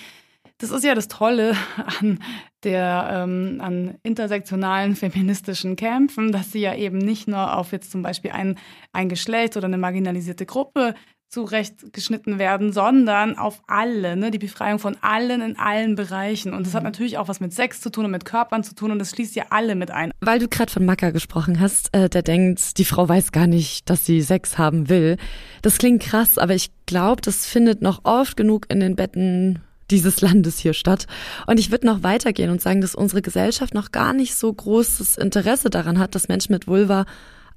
das 0.60 0.72
ist 0.72 0.84
ja 0.84 0.96
das 0.96 1.08
Tolle 1.08 1.56
an 2.00 2.20
der 2.64 3.10
ähm, 3.12 3.60
an 3.62 3.96
intersektionalen 4.04 4.96
feministischen 4.96 5.76
Kämpfen, 5.76 6.32
dass 6.32 6.52
sie 6.52 6.60
ja 6.60 6.76
eben 6.76 6.98
nicht 6.98 7.28
nur 7.28 7.56
auf 7.56 7.72
jetzt 7.72 7.92
zum 7.92 8.02
Beispiel 8.02 8.32
ein, 8.32 8.58
ein 8.92 9.10
Geschlecht 9.10 9.58
oder 9.58 9.68
eine 9.68 9.78
marginalisierte 9.78 10.46
Gruppe 10.46 10.96
zurechtgeschnitten 11.30 12.40
werden, 12.40 12.72
sondern 12.72 13.38
auf 13.38 13.62
alle, 13.68 14.16
ne? 14.16 14.32
die 14.32 14.38
Befreiung 14.38 14.80
von 14.80 14.96
allen 15.02 15.42
in 15.42 15.60
allen 15.60 15.96
Bereichen. 15.96 16.54
Und 16.54 16.66
das 16.66 16.74
hat 16.74 16.84
mhm. 16.84 16.88
natürlich 16.88 17.18
auch 17.18 17.28
was 17.28 17.42
mit 17.42 17.54
Sex 17.54 17.82
zu 17.82 17.92
tun 17.92 18.06
und 18.06 18.12
mit 18.12 18.24
Körpern 18.24 18.64
zu 18.64 18.74
tun 18.76 18.92
und 18.92 19.00
das 19.00 19.10
schließt 19.12 19.36
ja 19.36 19.46
alle 19.50 19.76
mit 19.76 19.92
ein. 19.92 20.12
Weil 20.22 20.40
du 20.40 20.48
gerade 20.48 20.72
von 20.72 20.86
Macker 20.86 21.12
gesprochen 21.12 21.60
hast, 21.60 21.94
äh, 21.94 22.10
der 22.10 22.22
denkt, 22.22 22.78
die 22.78 22.86
Frau 22.86 23.10
weiß 23.10 23.34
gar 23.34 23.46
nicht, 23.46 23.90
dass 23.90 24.06
sie 24.06 24.22
Sex 24.22 24.58
haben 24.58 24.88
will. 24.88 25.18
Das 25.62 25.78
klingt 25.78 26.02
krass, 26.02 26.38
aber 26.38 26.56
ich 26.56 26.70
glaube, 26.86 27.22
das 27.22 27.46
findet 27.46 27.82
noch 27.82 28.06
oft 28.06 28.38
genug 28.38 28.66
in 28.70 28.80
den 28.80 28.96
Betten 28.96 29.62
dieses 29.92 30.22
Landes 30.22 30.60
hier 30.60 30.74
statt. 30.74 31.08
Und 31.46 31.60
ich 31.60 31.72
würde 31.72 31.86
noch 31.86 32.04
weitergehen 32.04 32.50
und 32.50 32.62
sagen, 32.62 32.82
dass 32.82 32.96
unsere 32.96 33.22
Gesellschaft 33.22 33.74
noch 33.74 33.92
gar 33.92 34.14
nicht 34.14 34.36
so 34.36 34.52
großes 34.52 35.18
Interesse 35.18 35.70
daran 35.70 36.00
hat, 36.00 36.16
dass 36.16 36.28
Menschen 36.28 36.54
mit 36.54 36.68
Vulva 36.68 37.06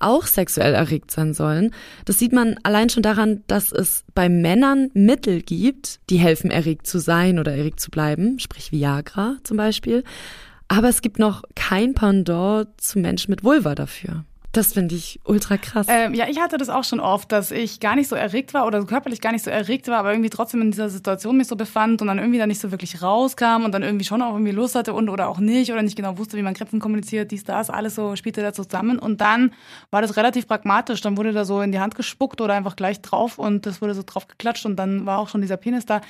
auch 0.01 0.27
sexuell 0.27 0.75
erregt 0.75 1.11
sein 1.11 1.35
sollen. 1.35 1.73
Das 2.07 2.19
sieht 2.19 2.33
man 2.33 2.57
allein 2.63 2.89
schon 2.89 3.03
daran, 3.03 3.43
dass 3.47 3.71
es 3.71 4.05
bei 4.15 4.29
Männern 4.29 4.91
Mittel 4.95 5.43
gibt, 5.43 6.01
die 6.09 6.17
helfen, 6.17 6.51
erregt 6.51 6.87
zu 6.87 6.99
sein 6.99 7.39
oder 7.39 7.53
erregt 7.53 7.81
zu 7.81 7.91
bleiben, 7.91 8.39
sprich 8.39 8.73
Viagra 8.73 9.37
zum 9.45 9.59
Beispiel. 9.59 10.03
Aber 10.69 10.89
es 10.89 11.03
gibt 11.03 11.19
noch 11.19 11.43
kein 11.55 11.95
Pendant 11.95 12.69
zu 12.81 12.99
Menschen 12.99 13.31
mit 13.31 13.45
Vulva 13.45 13.75
dafür. 13.75 14.25
Das 14.53 14.73
finde 14.73 14.97
ich 14.97 15.21
ultra 15.25 15.57
krass. 15.59 15.87
Ähm, 15.89 16.13
ja, 16.13 16.27
ich 16.29 16.41
hatte 16.41 16.59
das 16.59 16.71
auch 16.71 16.83
schon 16.83 16.99
oft, 16.99 17.31
dass 17.31 17.53
ich 17.53 17.79
gar 17.79 17.95
nicht 17.95 18.09
so 18.09 18.17
erregt 18.17 18.53
war 18.53 18.67
oder 18.67 18.85
körperlich 18.85 19.21
gar 19.21 19.31
nicht 19.31 19.45
so 19.45 19.51
erregt 19.51 19.87
war, 19.87 19.99
aber 19.99 20.11
irgendwie 20.11 20.31
trotzdem 20.31 20.61
in 20.61 20.73
dieser 20.73 20.89
Situation 20.89 21.37
mich 21.37 21.47
so 21.47 21.55
befand 21.55 22.03
und 22.03 22.09
dann 22.09 22.19
irgendwie 22.19 22.39
da 22.39 22.49
nicht 22.49 22.61
so 22.61 22.73
wirklich 22.73 23.01
rauskam 23.01 23.65
und 23.65 23.73
dann 23.73 23.85
irgendwie 23.85 24.05
schon 24.05 24.23
auch 24.23 24.33
irgendwie 24.33 24.51
Lust 24.51 24.75
hatte 24.75 24.93
und 24.93 25.09
oder 25.09 25.29
auch 25.29 25.39
nicht 25.39 25.71
oder 25.71 25.83
nicht 25.83 25.95
genau 25.95 26.19
wusste, 26.19 26.37
wie 26.37 26.43
man 26.43 26.55
Grenzen 26.55 26.81
kommuniziert, 26.81 27.31
dies, 27.31 27.45
das, 27.45 27.71
alles 27.71 27.95
so 27.95 28.17
spielte 28.17 28.43
da 28.43 28.53
zusammen 28.53 28.99
und 28.99 29.21
dann 29.21 29.53
war 29.93 30.03
das 30.03 30.17
relativ 30.17 30.49
pragmatisch. 30.49 31.01
Dann 31.01 31.17
wurde 31.17 31.33
da 31.33 31.45
so 31.45 31.61
in 31.61 31.71
die 31.71 31.79
Hand 31.79 31.95
gespuckt 31.95 32.41
oder 32.41 32.55
einfach 32.55 32.75
gleich 32.75 33.01
drauf 33.03 33.39
und 33.39 33.67
das 33.67 33.81
wurde 33.81 33.95
so 33.95 34.03
drauf 34.05 34.27
geklatscht 34.27 34.67
und 34.67 34.75
dann 34.75 35.07
war 35.07 35.19
auch 35.21 35.29
schon 35.29 35.43
dieser 35.43 35.59
Penis 35.59 35.87
da. 35.87 36.01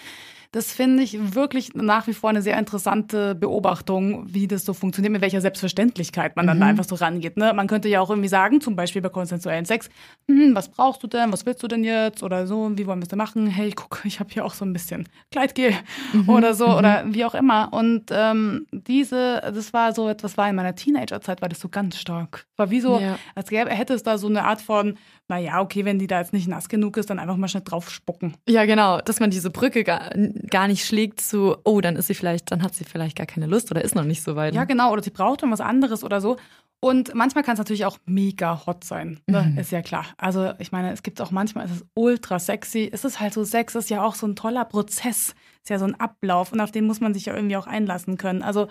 Das 0.52 0.72
finde 0.72 1.04
ich 1.04 1.34
wirklich 1.34 1.74
nach 1.74 2.08
wie 2.08 2.12
vor 2.12 2.30
eine 2.30 2.42
sehr 2.42 2.58
interessante 2.58 3.36
Beobachtung, 3.36 4.24
wie 4.26 4.48
das 4.48 4.64
so 4.64 4.74
funktioniert, 4.74 5.12
mit 5.12 5.22
welcher 5.22 5.40
Selbstverständlichkeit 5.40 6.34
man 6.34 6.46
dann 6.48 6.56
mhm. 6.56 6.60
da 6.60 6.66
einfach 6.66 6.84
so 6.84 6.96
rangeht. 6.96 7.36
Ne? 7.36 7.52
Man 7.54 7.68
könnte 7.68 7.88
ja 7.88 8.00
auch 8.00 8.10
irgendwie 8.10 8.28
sagen, 8.28 8.60
zum 8.60 8.74
Beispiel 8.74 9.00
bei 9.00 9.10
konsensuellen 9.10 9.64
Sex, 9.64 9.88
hm, 10.28 10.56
was 10.56 10.68
brauchst 10.68 11.04
du 11.04 11.06
denn, 11.06 11.32
was 11.32 11.46
willst 11.46 11.62
du 11.62 11.68
denn 11.68 11.84
jetzt 11.84 12.24
oder 12.24 12.48
so, 12.48 12.68
wie 12.76 12.86
wollen 12.86 12.98
wir 12.98 13.04
es 13.04 13.08
denn 13.08 13.18
machen? 13.18 13.46
Hey, 13.46 13.72
guck, 13.74 14.00
ich 14.04 14.18
habe 14.18 14.30
hier 14.32 14.44
auch 14.44 14.54
so 14.54 14.64
ein 14.64 14.72
bisschen 14.72 15.08
Kleidgel 15.30 15.72
mhm. 16.12 16.28
oder 16.28 16.54
so 16.54 16.66
mhm. 16.66 16.74
oder 16.74 17.04
wie 17.06 17.24
auch 17.24 17.34
immer. 17.34 17.72
Und 17.72 18.06
ähm, 18.10 18.66
diese, 18.72 19.40
das 19.54 19.72
war 19.72 19.94
so 19.94 20.08
etwas, 20.08 20.36
war 20.36 20.48
in 20.48 20.56
meiner 20.56 20.74
Teenagerzeit, 20.74 21.42
war 21.42 21.48
das 21.48 21.60
so 21.60 21.68
ganz 21.68 21.96
stark. 21.96 22.46
War 22.56 22.70
wie 22.70 22.80
so, 22.80 22.98
ja. 22.98 23.18
als 23.36 23.50
gäbe, 23.50 23.70
hätte 23.70 23.94
es 23.94 24.02
da 24.02 24.18
so 24.18 24.26
eine 24.26 24.42
Art 24.42 24.60
von 24.60 24.98
naja, 25.30 25.60
okay, 25.60 25.84
wenn 25.84 25.98
die 25.98 26.08
da 26.08 26.18
jetzt 26.18 26.32
nicht 26.32 26.48
nass 26.48 26.68
genug 26.68 26.96
ist, 26.96 27.08
dann 27.08 27.18
einfach 27.18 27.36
mal 27.36 27.48
schnell 27.48 27.62
drauf 27.64 27.88
spucken. 27.88 28.36
Ja, 28.48 28.66
genau, 28.66 29.00
dass 29.00 29.20
man 29.20 29.30
diese 29.30 29.48
Brücke 29.48 29.84
gar, 29.84 30.10
gar 30.50 30.68
nicht 30.68 30.84
schlägt 30.84 31.20
zu, 31.20 31.56
oh, 31.64 31.80
dann 31.80 31.96
ist 31.96 32.08
sie 32.08 32.14
vielleicht, 32.14 32.50
dann 32.50 32.62
hat 32.62 32.74
sie 32.74 32.84
vielleicht 32.84 33.16
gar 33.16 33.26
keine 33.26 33.46
Lust 33.46 33.70
oder 33.70 33.82
ist 33.82 33.94
noch 33.94 34.04
nicht 34.04 34.22
so 34.22 34.36
weit. 34.36 34.54
Ja, 34.54 34.64
genau, 34.64 34.92
oder 34.92 35.02
sie 35.02 35.10
braucht 35.10 35.42
dann 35.42 35.50
was 35.50 35.60
anderes 35.60 36.04
oder 36.04 36.20
so. 36.20 36.36
Und 36.80 37.14
manchmal 37.14 37.44
kann 37.44 37.52
es 37.52 37.58
natürlich 37.58 37.84
auch 37.84 37.98
mega 38.06 38.66
hot 38.66 38.84
sein, 38.84 39.20
ne? 39.26 39.42
mhm. 39.42 39.58
ist 39.58 39.70
ja 39.70 39.82
klar. 39.82 40.06
Also 40.16 40.52
ich 40.58 40.72
meine, 40.72 40.92
es 40.92 41.02
gibt 41.02 41.20
auch 41.20 41.30
manchmal, 41.30 41.66
es 41.66 41.72
ist 41.72 41.84
ultra 41.94 42.38
sexy. 42.38 42.90
Es 42.90 43.04
ist 43.04 43.20
halt 43.20 43.34
so, 43.34 43.44
Sex 43.44 43.74
ist 43.74 43.90
ja 43.90 44.02
auch 44.02 44.14
so 44.14 44.26
ein 44.26 44.34
toller 44.34 44.64
Prozess, 44.64 45.34
ist 45.62 45.68
ja 45.68 45.78
so 45.78 45.84
ein 45.84 45.94
Ablauf 46.00 46.52
und 46.52 46.60
auf 46.60 46.72
den 46.72 46.86
muss 46.86 47.00
man 47.00 47.14
sich 47.14 47.26
ja 47.26 47.34
irgendwie 47.34 47.56
auch 47.56 47.66
einlassen 47.66 48.16
können. 48.16 48.42
Also 48.42 48.68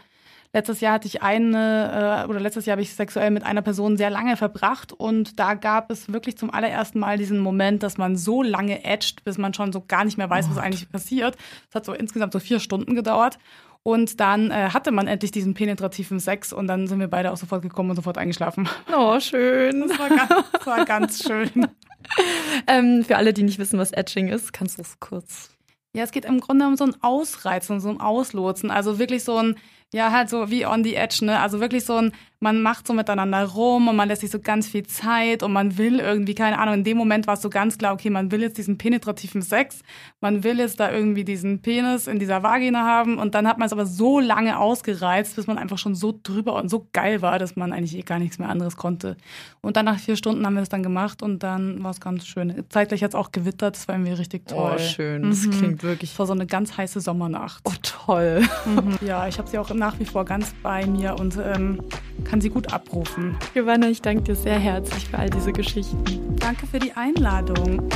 Letztes 0.51 0.81
Jahr 0.81 0.93
hatte 0.93 1.07
ich 1.07 1.21
eine, 1.21 2.23
äh, 2.25 2.29
oder 2.29 2.39
letztes 2.39 2.65
Jahr 2.65 2.73
habe 2.73 2.81
ich 2.81 2.95
sexuell 2.95 3.29
mit 3.29 3.43
einer 3.43 3.61
Person 3.61 3.97
sehr 3.97 4.09
lange 4.09 4.35
verbracht 4.35 4.91
und 4.91 5.39
da 5.39 5.53
gab 5.53 5.91
es 5.91 6.11
wirklich 6.11 6.37
zum 6.37 6.51
allerersten 6.51 6.97
Mal 6.99 7.19
diesen 7.19 7.39
Moment, 7.39 7.83
dass 7.83 7.99
man 7.99 8.15
so 8.15 8.41
lange 8.41 8.83
edgt, 8.83 9.23
bis 9.23 9.37
man 9.37 9.53
schon 9.53 9.71
so 9.71 9.83
gar 9.87 10.05
nicht 10.05 10.17
mehr 10.17 10.29
weiß, 10.29 10.47
oh. 10.47 10.51
was 10.51 10.57
eigentlich 10.57 10.89
passiert. 10.91 11.37
Es 11.69 11.75
hat 11.75 11.85
so 11.85 11.93
insgesamt 11.93 12.33
so 12.33 12.39
vier 12.39 12.59
Stunden 12.59 12.95
gedauert. 12.95 13.37
Und 13.83 14.19
dann 14.19 14.51
äh, 14.51 14.69
hatte 14.73 14.91
man 14.91 15.07
endlich 15.07 15.31
diesen 15.31 15.53
penetrativen 15.53 16.19
Sex 16.19 16.51
und 16.51 16.67
dann 16.67 16.87
sind 16.87 16.99
wir 16.99 17.07
beide 17.07 17.31
auch 17.31 17.37
sofort 17.37 17.61
gekommen 17.61 17.91
und 17.91 17.95
sofort 17.95 18.17
eingeschlafen. 18.17 18.67
Oh, 18.93 19.19
schön. 19.19 19.87
Das 19.87 19.97
war 19.97 20.09
ganz, 20.09 20.29
das 20.51 20.65
war 20.65 20.85
ganz 20.85 21.23
schön. 21.23 21.49
ähm, 22.67 23.05
für 23.05 23.17
alle, 23.17 23.33
die 23.33 23.43
nicht 23.43 23.57
wissen, 23.57 23.79
was 23.79 23.91
Edging 23.91 24.27
ist, 24.27 24.51
kannst 24.51 24.77
du 24.77 24.81
es 24.81 24.99
kurz. 24.99 25.51
Ja, 25.95 26.03
es 26.03 26.11
geht 26.11 26.25
im 26.25 26.39
Grunde 26.39 26.67
um 26.67 26.75
so 26.75 26.83
ein 26.83 26.95
Ausreizen, 27.01 27.79
so 27.79 27.89
ein 27.89 27.99
Auslotsen. 27.99 28.69
Also 28.69 28.99
wirklich 28.99 29.23
so 29.23 29.37
ein, 29.37 29.55
ja, 29.93 30.11
halt 30.11 30.29
so 30.29 30.49
wie 30.49 30.65
on 30.65 30.83
the 30.83 30.95
edge, 30.95 31.25
ne? 31.25 31.39
Also 31.39 31.59
wirklich 31.59 31.85
so 31.85 31.97
ein, 31.97 32.13
man 32.41 32.61
macht 32.61 32.87
so 32.87 32.93
miteinander 32.93 33.43
rum 33.43 33.89
und 33.89 33.97
man 33.97 34.07
lässt 34.07 34.21
sich 34.21 34.31
so 34.31 34.39
ganz 34.39 34.67
viel 34.67 34.85
Zeit 34.85 35.43
und 35.43 35.51
man 35.51 35.77
will 35.77 35.99
irgendwie, 35.99 36.35
keine 36.35 36.57
Ahnung, 36.57 36.75
in 36.75 36.83
dem 36.85 36.97
Moment 36.97 37.27
war 37.27 37.33
es 37.33 37.41
so 37.41 37.49
ganz 37.49 37.77
klar, 37.77 37.93
okay, 37.93 38.09
man 38.09 38.31
will 38.31 38.41
jetzt 38.41 38.57
diesen 38.57 38.77
penetrativen 38.77 39.41
Sex, 39.41 39.81
man 40.21 40.43
will 40.45 40.59
jetzt 40.59 40.79
da 40.79 40.89
irgendwie 40.89 41.25
diesen 41.25 41.61
Penis 41.61 42.07
in 42.07 42.17
dieser 42.17 42.41
Vagina 42.41 42.85
haben 42.85 43.17
und 43.17 43.35
dann 43.35 43.45
hat 43.45 43.57
man 43.57 43.65
es 43.65 43.73
aber 43.73 43.85
so 43.85 44.21
lange 44.21 44.57
ausgereizt, 44.57 45.35
bis 45.35 45.47
man 45.47 45.57
einfach 45.57 45.77
schon 45.77 45.95
so 45.95 46.17
drüber 46.23 46.55
und 46.55 46.69
so 46.69 46.87
geil 46.93 47.21
war, 47.21 47.39
dass 47.39 47.57
man 47.57 47.73
eigentlich 47.73 47.97
eh 47.97 48.03
gar 48.03 48.19
nichts 48.19 48.39
mehr 48.39 48.47
anderes 48.47 48.77
konnte. 48.77 49.17
Und 49.59 49.75
dann 49.75 49.85
nach 49.85 49.99
vier 49.99 50.15
Stunden 50.15 50.45
haben 50.45 50.53
wir 50.53 50.61
das 50.61 50.69
dann 50.69 50.83
gemacht 50.83 51.21
und 51.21 51.43
dann 51.43 51.83
war 51.83 51.91
es 51.91 51.99
ganz 51.99 52.25
schön. 52.25 52.63
Zeitgleich 52.69 53.03
hat 53.03 53.11
es 53.11 53.15
auch 53.15 53.33
gewittert, 53.33 53.75
das 53.75 53.87
war 53.89 53.95
irgendwie 53.95 54.13
richtig 54.13 54.43
oh, 54.51 54.53
toll. 54.53 54.75
Oh, 54.75 54.79
schön, 54.79 55.23
das 55.23 55.45
mhm. 55.45 55.51
klingt 55.51 55.83
wirklich. 55.83 56.11
Das 56.11 56.19
war 56.19 56.25
so 56.25 56.33
eine 56.33 56.45
ganz 56.45 56.77
heiße 56.77 57.01
Sommernacht. 57.01 57.63
Oh, 57.65 57.73
toll. 57.81 58.43
Mhm. 58.65 58.97
Ja, 59.09 59.27
ich 59.27 59.39
habe 59.39 59.49
sie 59.49 59.57
auch 59.57 59.73
nach 59.73 59.97
wie 59.99 60.05
vor 60.05 60.25
ganz 60.25 60.53
bei 60.61 60.85
mir 60.85 61.15
und 61.19 61.37
ähm, 61.37 61.81
kann 62.29 62.41
sie 62.41 62.49
gut 62.49 62.71
abrufen. 62.71 63.37
Giovanna, 63.53 63.89
ich 63.89 64.01
danke 64.01 64.23
dir 64.23 64.35
sehr 64.35 64.59
herzlich 64.59 65.05
für 65.05 65.17
all 65.17 65.29
diese 65.29 65.51
Geschichten. 65.51 66.35
Danke 66.37 66.67
für 66.67 66.79
die 66.79 66.93
Einladung. 66.93 67.89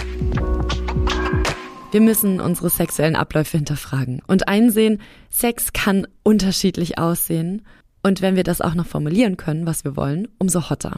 Wir 1.91 2.01
müssen 2.01 2.41
unsere 2.41 2.71
sexuellen 2.71 3.15
Abläufe 3.15 3.57
hinterfragen 3.57 4.21
und 4.25 4.47
einsehen, 4.47 4.99
Sex 5.29 5.73
kann 5.73 6.07
unterschiedlich 6.23 6.97
aussehen. 6.97 7.61
Und 8.01 8.21
wenn 8.21 8.35
wir 8.35 8.43
das 8.43 8.61
auch 8.61 8.73
noch 8.73 8.87
formulieren 8.87 9.37
können, 9.37 9.65
was 9.65 9.85
wir 9.85 9.95
wollen, 9.95 10.27
umso 10.39 10.69
hotter. 10.69 10.97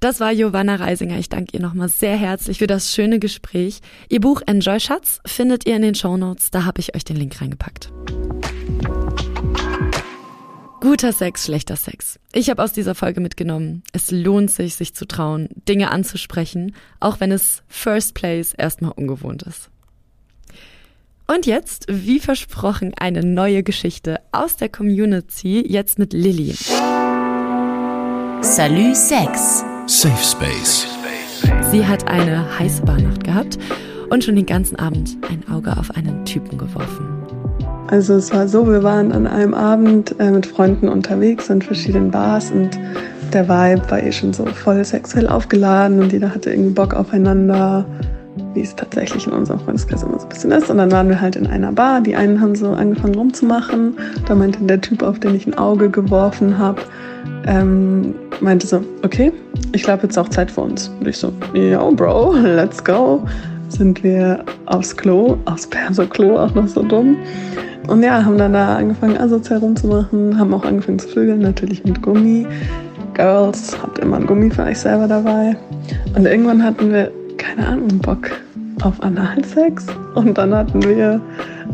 Das 0.00 0.20
war 0.20 0.34
Giovanna 0.34 0.76
Reisinger. 0.76 1.18
Ich 1.18 1.28
danke 1.28 1.56
ihr 1.56 1.62
nochmal 1.62 1.88
sehr 1.88 2.16
herzlich 2.16 2.58
für 2.58 2.66
das 2.66 2.92
schöne 2.92 3.18
Gespräch. 3.18 3.80
Ihr 4.08 4.20
Buch 4.20 4.42
Enjoy 4.46 4.78
Schatz 4.78 5.20
findet 5.24 5.66
ihr 5.66 5.76
in 5.76 5.82
den 5.82 5.94
Show 5.94 6.16
Notes. 6.16 6.50
Da 6.50 6.64
habe 6.64 6.80
ich 6.80 6.94
euch 6.94 7.04
den 7.04 7.16
Link 7.16 7.40
reingepackt. 7.40 7.92
Guter 10.80 11.12
Sex, 11.12 11.44
schlechter 11.44 11.74
Sex. 11.74 12.20
Ich 12.32 12.50
habe 12.50 12.62
aus 12.62 12.72
dieser 12.72 12.94
Folge 12.94 13.20
mitgenommen, 13.20 13.82
es 13.92 14.12
lohnt 14.12 14.52
sich, 14.52 14.76
sich 14.76 14.94
zu 14.94 15.08
trauen, 15.08 15.48
Dinge 15.68 15.90
anzusprechen, 15.90 16.74
auch 17.00 17.18
wenn 17.18 17.32
es 17.32 17.62
First 17.66 18.14
Place 18.14 18.54
erstmal 18.54 18.92
ungewohnt 18.92 19.42
ist. 19.42 19.70
Und 21.26 21.46
jetzt, 21.46 21.86
wie 21.88 22.20
versprochen, 22.20 22.94
eine 22.96 23.24
neue 23.24 23.64
Geschichte 23.64 24.20
aus 24.30 24.56
der 24.56 24.68
Community, 24.68 25.64
jetzt 25.66 25.98
mit 25.98 26.12
Lilly. 26.12 26.54
Salut 28.40 28.96
Sex. 28.96 29.64
Safe 29.86 30.24
Space. 30.24 30.86
Sie 31.72 31.84
hat 31.84 32.06
eine 32.06 32.58
heiße 32.58 32.82
Barnacht 32.82 33.24
gehabt 33.24 33.58
und 34.10 34.22
schon 34.22 34.36
den 34.36 34.46
ganzen 34.46 34.76
Abend 34.78 35.18
ein 35.28 35.46
Auge 35.48 35.76
auf 35.76 35.90
einen 35.90 36.24
Typen 36.24 36.56
geworfen. 36.56 37.27
Also 37.88 38.14
es 38.14 38.32
war 38.32 38.46
so, 38.46 38.66
wir 38.66 38.82
waren 38.82 39.12
an 39.12 39.26
einem 39.26 39.54
Abend 39.54 40.14
äh, 40.18 40.30
mit 40.30 40.46
Freunden 40.46 40.88
unterwegs 40.88 41.48
in 41.48 41.62
verschiedenen 41.62 42.10
Bars 42.10 42.50
und 42.50 42.78
der 43.32 43.48
Vibe 43.48 43.90
war 43.90 44.02
eh 44.02 44.12
schon 44.12 44.32
so 44.32 44.44
voll 44.44 44.84
sexuell 44.84 45.26
aufgeladen 45.26 46.00
und 46.00 46.12
jeder 46.12 46.34
hatte 46.34 46.50
irgendwie 46.50 46.72
Bock 46.72 46.92
aufeinander, 46.92 47.86
wie 48.52 48.60
es 48.60 48.76
tatsächlich 48.76 49.26
in 49.26 49.32
unserem 49.32 49.60
Freundeskreis 49.60 50.02
immer 50.02 50.18
so 50.18 50.26
ein 50.26 50.28
bisschen 50.28 50.50
ist. 50.50 50.68
Und 50.68 50.78
dann 50.78 50.92
waren 50.92 51.08
wir 51.08 51.18
halt 51.18 51.36
in 51.36 51.46
einer 51.46 51.72
Bar, 51.72 52.02
die 52.02 52.14
einen 52.14 52.40
haben 52.40 52.54
so 52.54 52.72
angefangen 52.72 53.14
rumzumachen. 53.14 53.96
Da 54.26 54.34
meinte 54.34 54.62
der 54.64 54.80
Typ, 54.82 55.02
auf 55.02 55.18
den 55.18 55.34
ich 55.34 55.46
ein 55.46 55.56
Auge 55.56 55.88
geworfen 55.88 56.58
habe, 56.58 56.82
ähm, 57.46 58.14
meinte 58.40 58.66
so, 58.66 58.82
okay, 59.02 59.32
ich 59.72 59.82
glaube 59.82 60.02
jetzt 60.04 60.18
auch 60.18 60.28
Zeit 60.28 60.50
für 60.50 60.60
uns. 60.60 60.90
Und 61.00 61.08
ich 61.08 61.16
so, 61.16 61.32
yo 61.54 61.90
Bro, 61.92 62.34
let's 62.34 62.84
go. 62.84 63.22
Sind 63.68 64.02
wir 64.02 64.44
aufs 64.66 64.96
Klo, 64.96 65.36
aufs 65.44 65.66
Perso-Klo, 65.66 66.38
auch 66.38 66.54
noch 66.54 66.68
so 66.68 66.82
dumm. 66.82 67.16
Und 67.86 68.02
ja, 68.02 68.24
haben 68.24 68.38
dann 68.38 68.52
da 68.52 68.76
angefangen, 68.76 69.16
asozial 69.16 69.60
rumzumachen, 69.60 70.38
haben 70.38 70.52
auch 70.52 70.64
angefangen 70.64 70.98
zu 70.98 71.08
vögeln, 71.08 71.40
natürlich 71.40 71.84
mit 71.84 72.02
Gummi. 72.02 72.46
Girls, 73.14 73.76
habt 73.82 73.98
immer 73.98 74.18
ein 74.18 74.26
Gummi 74.26 74.50
für 74.50 74.64
euch 74.64 74.78
selber 74.78 75.08
dabei. 75.08 75.56
und 76.14 76.26
irgendwann 76.26 76.62
hatten 76.62 76.92
wir, 76.92 77.10
keine 77.36 77.66
Ahnung, 77.66 77.98
Bock 77.98 78.30
auf 78.82 79.02
Analsex. 79.02 79.86
Und 80.14 80.38
dann 80.38 80.54
hatten 80.54 80.82
wir 80.82 81.20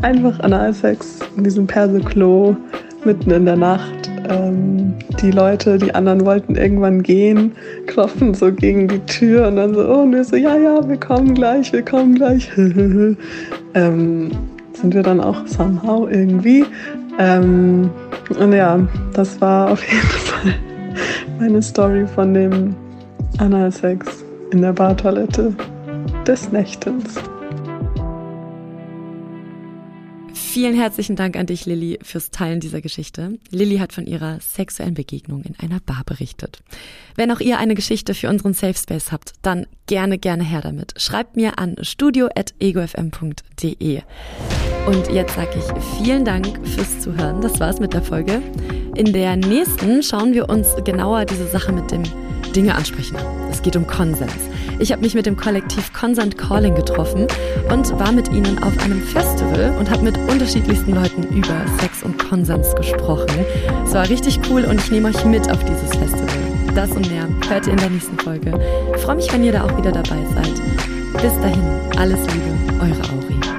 einfach 0.01 0.39
Analsex 0.39 1.19
in 1.37 1.43
diesem 1.43 1.67
Perseklo 1.67 2.55
mitten 3.03 3.31
in 3.31 3.45
der 3.45 3.57
Nacht. 3.57 4.09
Ähm, 4.29 4.93
die 5.21 5.31
Leute, 5.31 5.77
die 5.77 5.93
anderen 5.93 6.25
wollten 6.25 6.55
irgendwann 6.55 7.03
gehen, 7.03 7.51
klopfen 7.87 8.33
so 8.33 8.51
gegen 8.51 8.87
die 8.87 8.99
Tür 8.99 9.47
und 9.47 9.57
dann 9.57 9.73
so, 9.73 9.81
oh, 9.81 10.01
und 10.03 10.13
wir 10.13 10.23
so, 10.23 10.35
ja, 10.35 10.57
ja, 10.57 10.87
wir 10.87 10.97
kommen 10.97 11.33
gleich, 11.33 11.71
wir 11.73 11.83
kommen 11.83 12.15
gleich. 12.15 12.49
ähm, 13.73 14.31
sind 14.73 14.93
wir 14.93 15.03
dann 15.03 15.21
auch 15.21 15.45
somehow 15.47 16.07
irgendwie. 16.07 16.65
Ähm, 17.19 17.89
und 18.39 18.53
ja, 18.53 18.79
das 19.13 19.39
war 19.41 19.71
auf 19.71 19.83
jeden 19.83 20.01
Fall 20.07 20.53
meine 21.39 21.61
Story 21.61 22.05
von 22.07 22.33
dem 22.33 22.75
Analsex 23.37 24.23
in 24.51 24.61
der 24.61 24.73
Bartoilette 24.73 25.53
des 26.25 26.51
Nächtens. 26.51 27.15
Vielen 30.55 30.73
herzlichen 30.73 31.17
Dank 31.17 31.35
an 31.35 31.47
dich, 31.47 31.65
Lilly, 31.65 31.99
fürs 32.01 32.31
Teilen 32.31 32.61
dieser 32.61 32.79
Geschichte. 32.79 33.37
Lilly 33.49 33.79
hat 33.79 33.91
von 33.91 34.07
ihrer 34.07 34.39
sexuellen 34.39 34.93
Begegnung 34.93 35.43
in 35.43 35.59
einer 35.59 35.81
Bar 35.81 36.03
berichtet. 36.05 36.63
Wenn 37.17 37.29
auch 37.31 37.41
ihr 37.41 37.59
eine 37.59 37.75
Geschichte 37.75 38.13
für 38.13 38.29
unseren 38.29 38.53
Safe 38.53 38.73
Space 38.73 39.11
habt, 39.11 39.33
dann 39.41 39.67
gerne, 39.85 40.17
gerne 40.17 40.45
her 40.45 40.61
damit. 40.61 40.93
Schreibt 40.95 41.35
mir 41.35 41.59
an 41.59 41.75
studio.egofm.de. 41.81 44.01
Und 44.87 45.11
jetzt 45.11 45.35
sage 45.35 45.57
ich 45.57 45.65
vielen 46.01 46.23
Dank 46.23 46.65
fürs 46.65 47.01
Zuhören. 47.01 47.41
Das 47.41 47.59
war's 47.59 47.81
mit 47.81 47.91
der 47.91 48.03
Folge. 48.03 48.41
In 48.95 49.11
der 49.11 49.35
nächsten 49.35 50.03
schauen 50.03 50.31
wir 50.31 50.47
uns 50.47 50.69
genauer 50.85 51.25
diese 51.25 51.47
Sache 51.47 51.73
mit 51.73 51.91
dem 51.91 52.03
Dinge 52.53 52.75
ansprechen. 52.75 53.17
Es 53.51 53.61
geht 53.61 53.75
um 53.75 53.87
Konsens. 53.87 54.31
Ich 54.79 54.91
habe 54.91 55.01
mich 55.01 55.15
mit 55.15 55.25
dem 55.25 55.37
Kollektiv 55.37 55.93
Consent 55.93 56.37
Calling 56.37 56.75
getroffen 56.75 57.27
und 57.71 57.97
war 57.97 58.11
mit 58.11 58.29
ihnen 58.29 58.61
auf 58.61 58.77
einem 58.79 59.01
Festival 59.01 59.75
und 59.79 59.89
habe 59.89 60.03
mit 60.03 60.17
unterschiedlichsten 60.17 60.93
Leuten 60.93 61.23
über 61.35 61.65
Sex 61.79 62.03
und 62.03 62.17
Konsens 62.19 62.75
gesprochen. 62.75 63.45
Es 63.85 63.93
war 63.93 64.09
richtig 64.09 64.39
cool 64.49 64.65
und 64.65 64.81
ich 64.81 64.91
nehme 64.91 65.09
euch 65.09 65.25
mit 65.25 65.49
auf 65.49 65.63
dieses 65.63 65.89
Festival. 65.95 66.27
Das 66.73 66.91
und 66.91 67.09
mehr 67.09 67.27
hört 67.47 67.67
ihr 67.67 67.73
in 67.73 67.79
der 67.79 67.89
nächsten 67.89 68.17
Folge. 68.19 68.59
Ich 68.95 69.01
freue 69.01 69.15
mich, 69.15 69.31
wenn 69.31 69.43
ihr 69.43 69.53
da 69.53 69.63
auch 69.63 69.77
wieder 69.77 69.91
dabei 69.91 70.17
seid. 70.33 70.53
Bis 71.21 71.33
dahin, 71.39 71.63
alles 71.97 72.19
Liebe, 72.19 72.81
eure 72.81 73.01
Auri. 73.13 73.54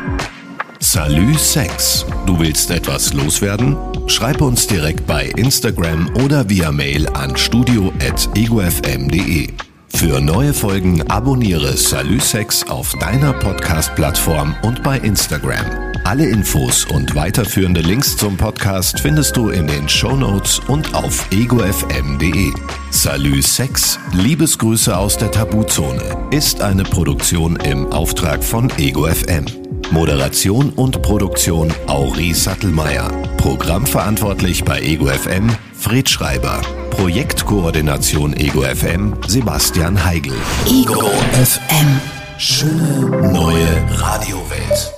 Salü 0.80 1.34
Sex. 1.34 2.04
Du 2.26 2.38
willst 2.38 2.70
etwas 2.70 3.12
loswerden? 3.12 3.76
Schreib 4.06 4.40
uns 4.40 4.66
direkt 4.66 5.06
bei 5.06 5.26
Instagram 5.36 6.10
oder 6.24 6.48
via 6.48 6.72
Mail 6.72 7.08
an 7.10 7.36
studio.egofm.de. 7.36 9.48
Für 9.88 10.20
neue 10.20 10.52
Folgen 10.52 11.02
abonniere 11.10 11.76
Salü 11.76 12.20
Sex 12.20 12.68
auf 12.68 12.92
deiner 13.00 13.32
Podcast-Plattform 13.32 14.54
und 14.62 14.82
bei 14.82 14.98
Instagram. 14.98 15.64
Alle 16.04 16.28
Infos 16.28 16.84
und 16.84 17.14
weiterführende 17.14 17.80
Links 17.80 18.16
zum 18.16 18.36
Podcast 18.36 19.00
findest 19.00 19.36
du 19.36 19.48
in 19.48 19.66
den 19.66 19.88
Show 19.88 20.14
Notes 20.14 20.60
und 20.68 20.94
auf 20.94 21.26
egofm.de. 21.32 22.52
Salü 22.90 23.42
Sex, 23.42 23.98
Liebesgrüße 24.12 24.96
aus 24.96 25.16
der 25.16 25.30
Tabuzone, 25.30 26.28
ist 26.30 26.60
eine 26.60 26.84
Produktion 26.84 27.56
im 27.56 27.90
Auftrag 27.92 28.44
von 28.44 28.70
Ego 28.78 29.06
FM. 29.06 29.65
Moderation 29.90 30.70
und 30.70 31.01
Produktion 31.03 31.72
Auri 31.87 32.35
Sattelmeier. 32.35 33.09
Programmverantwortlich 33.37 34.64
bei 34.64 34.81
Ego 34.81 35.07
FM 35.07 35.49
Fred 35.75 36.09
Schreiber. 36.09 36.61
Projektkoordination 36.90 38.35
Ego 38.37 38.62
FM 38.62 39.14
Sebastian 39.27 40.05
Heigl. 40.05 40.35
Ego 40.66 41.11
FM. 41.33 42.01
Schöne 42.38 43.33
neue 43.33 43.66
Radiowelt. 43.99 44.95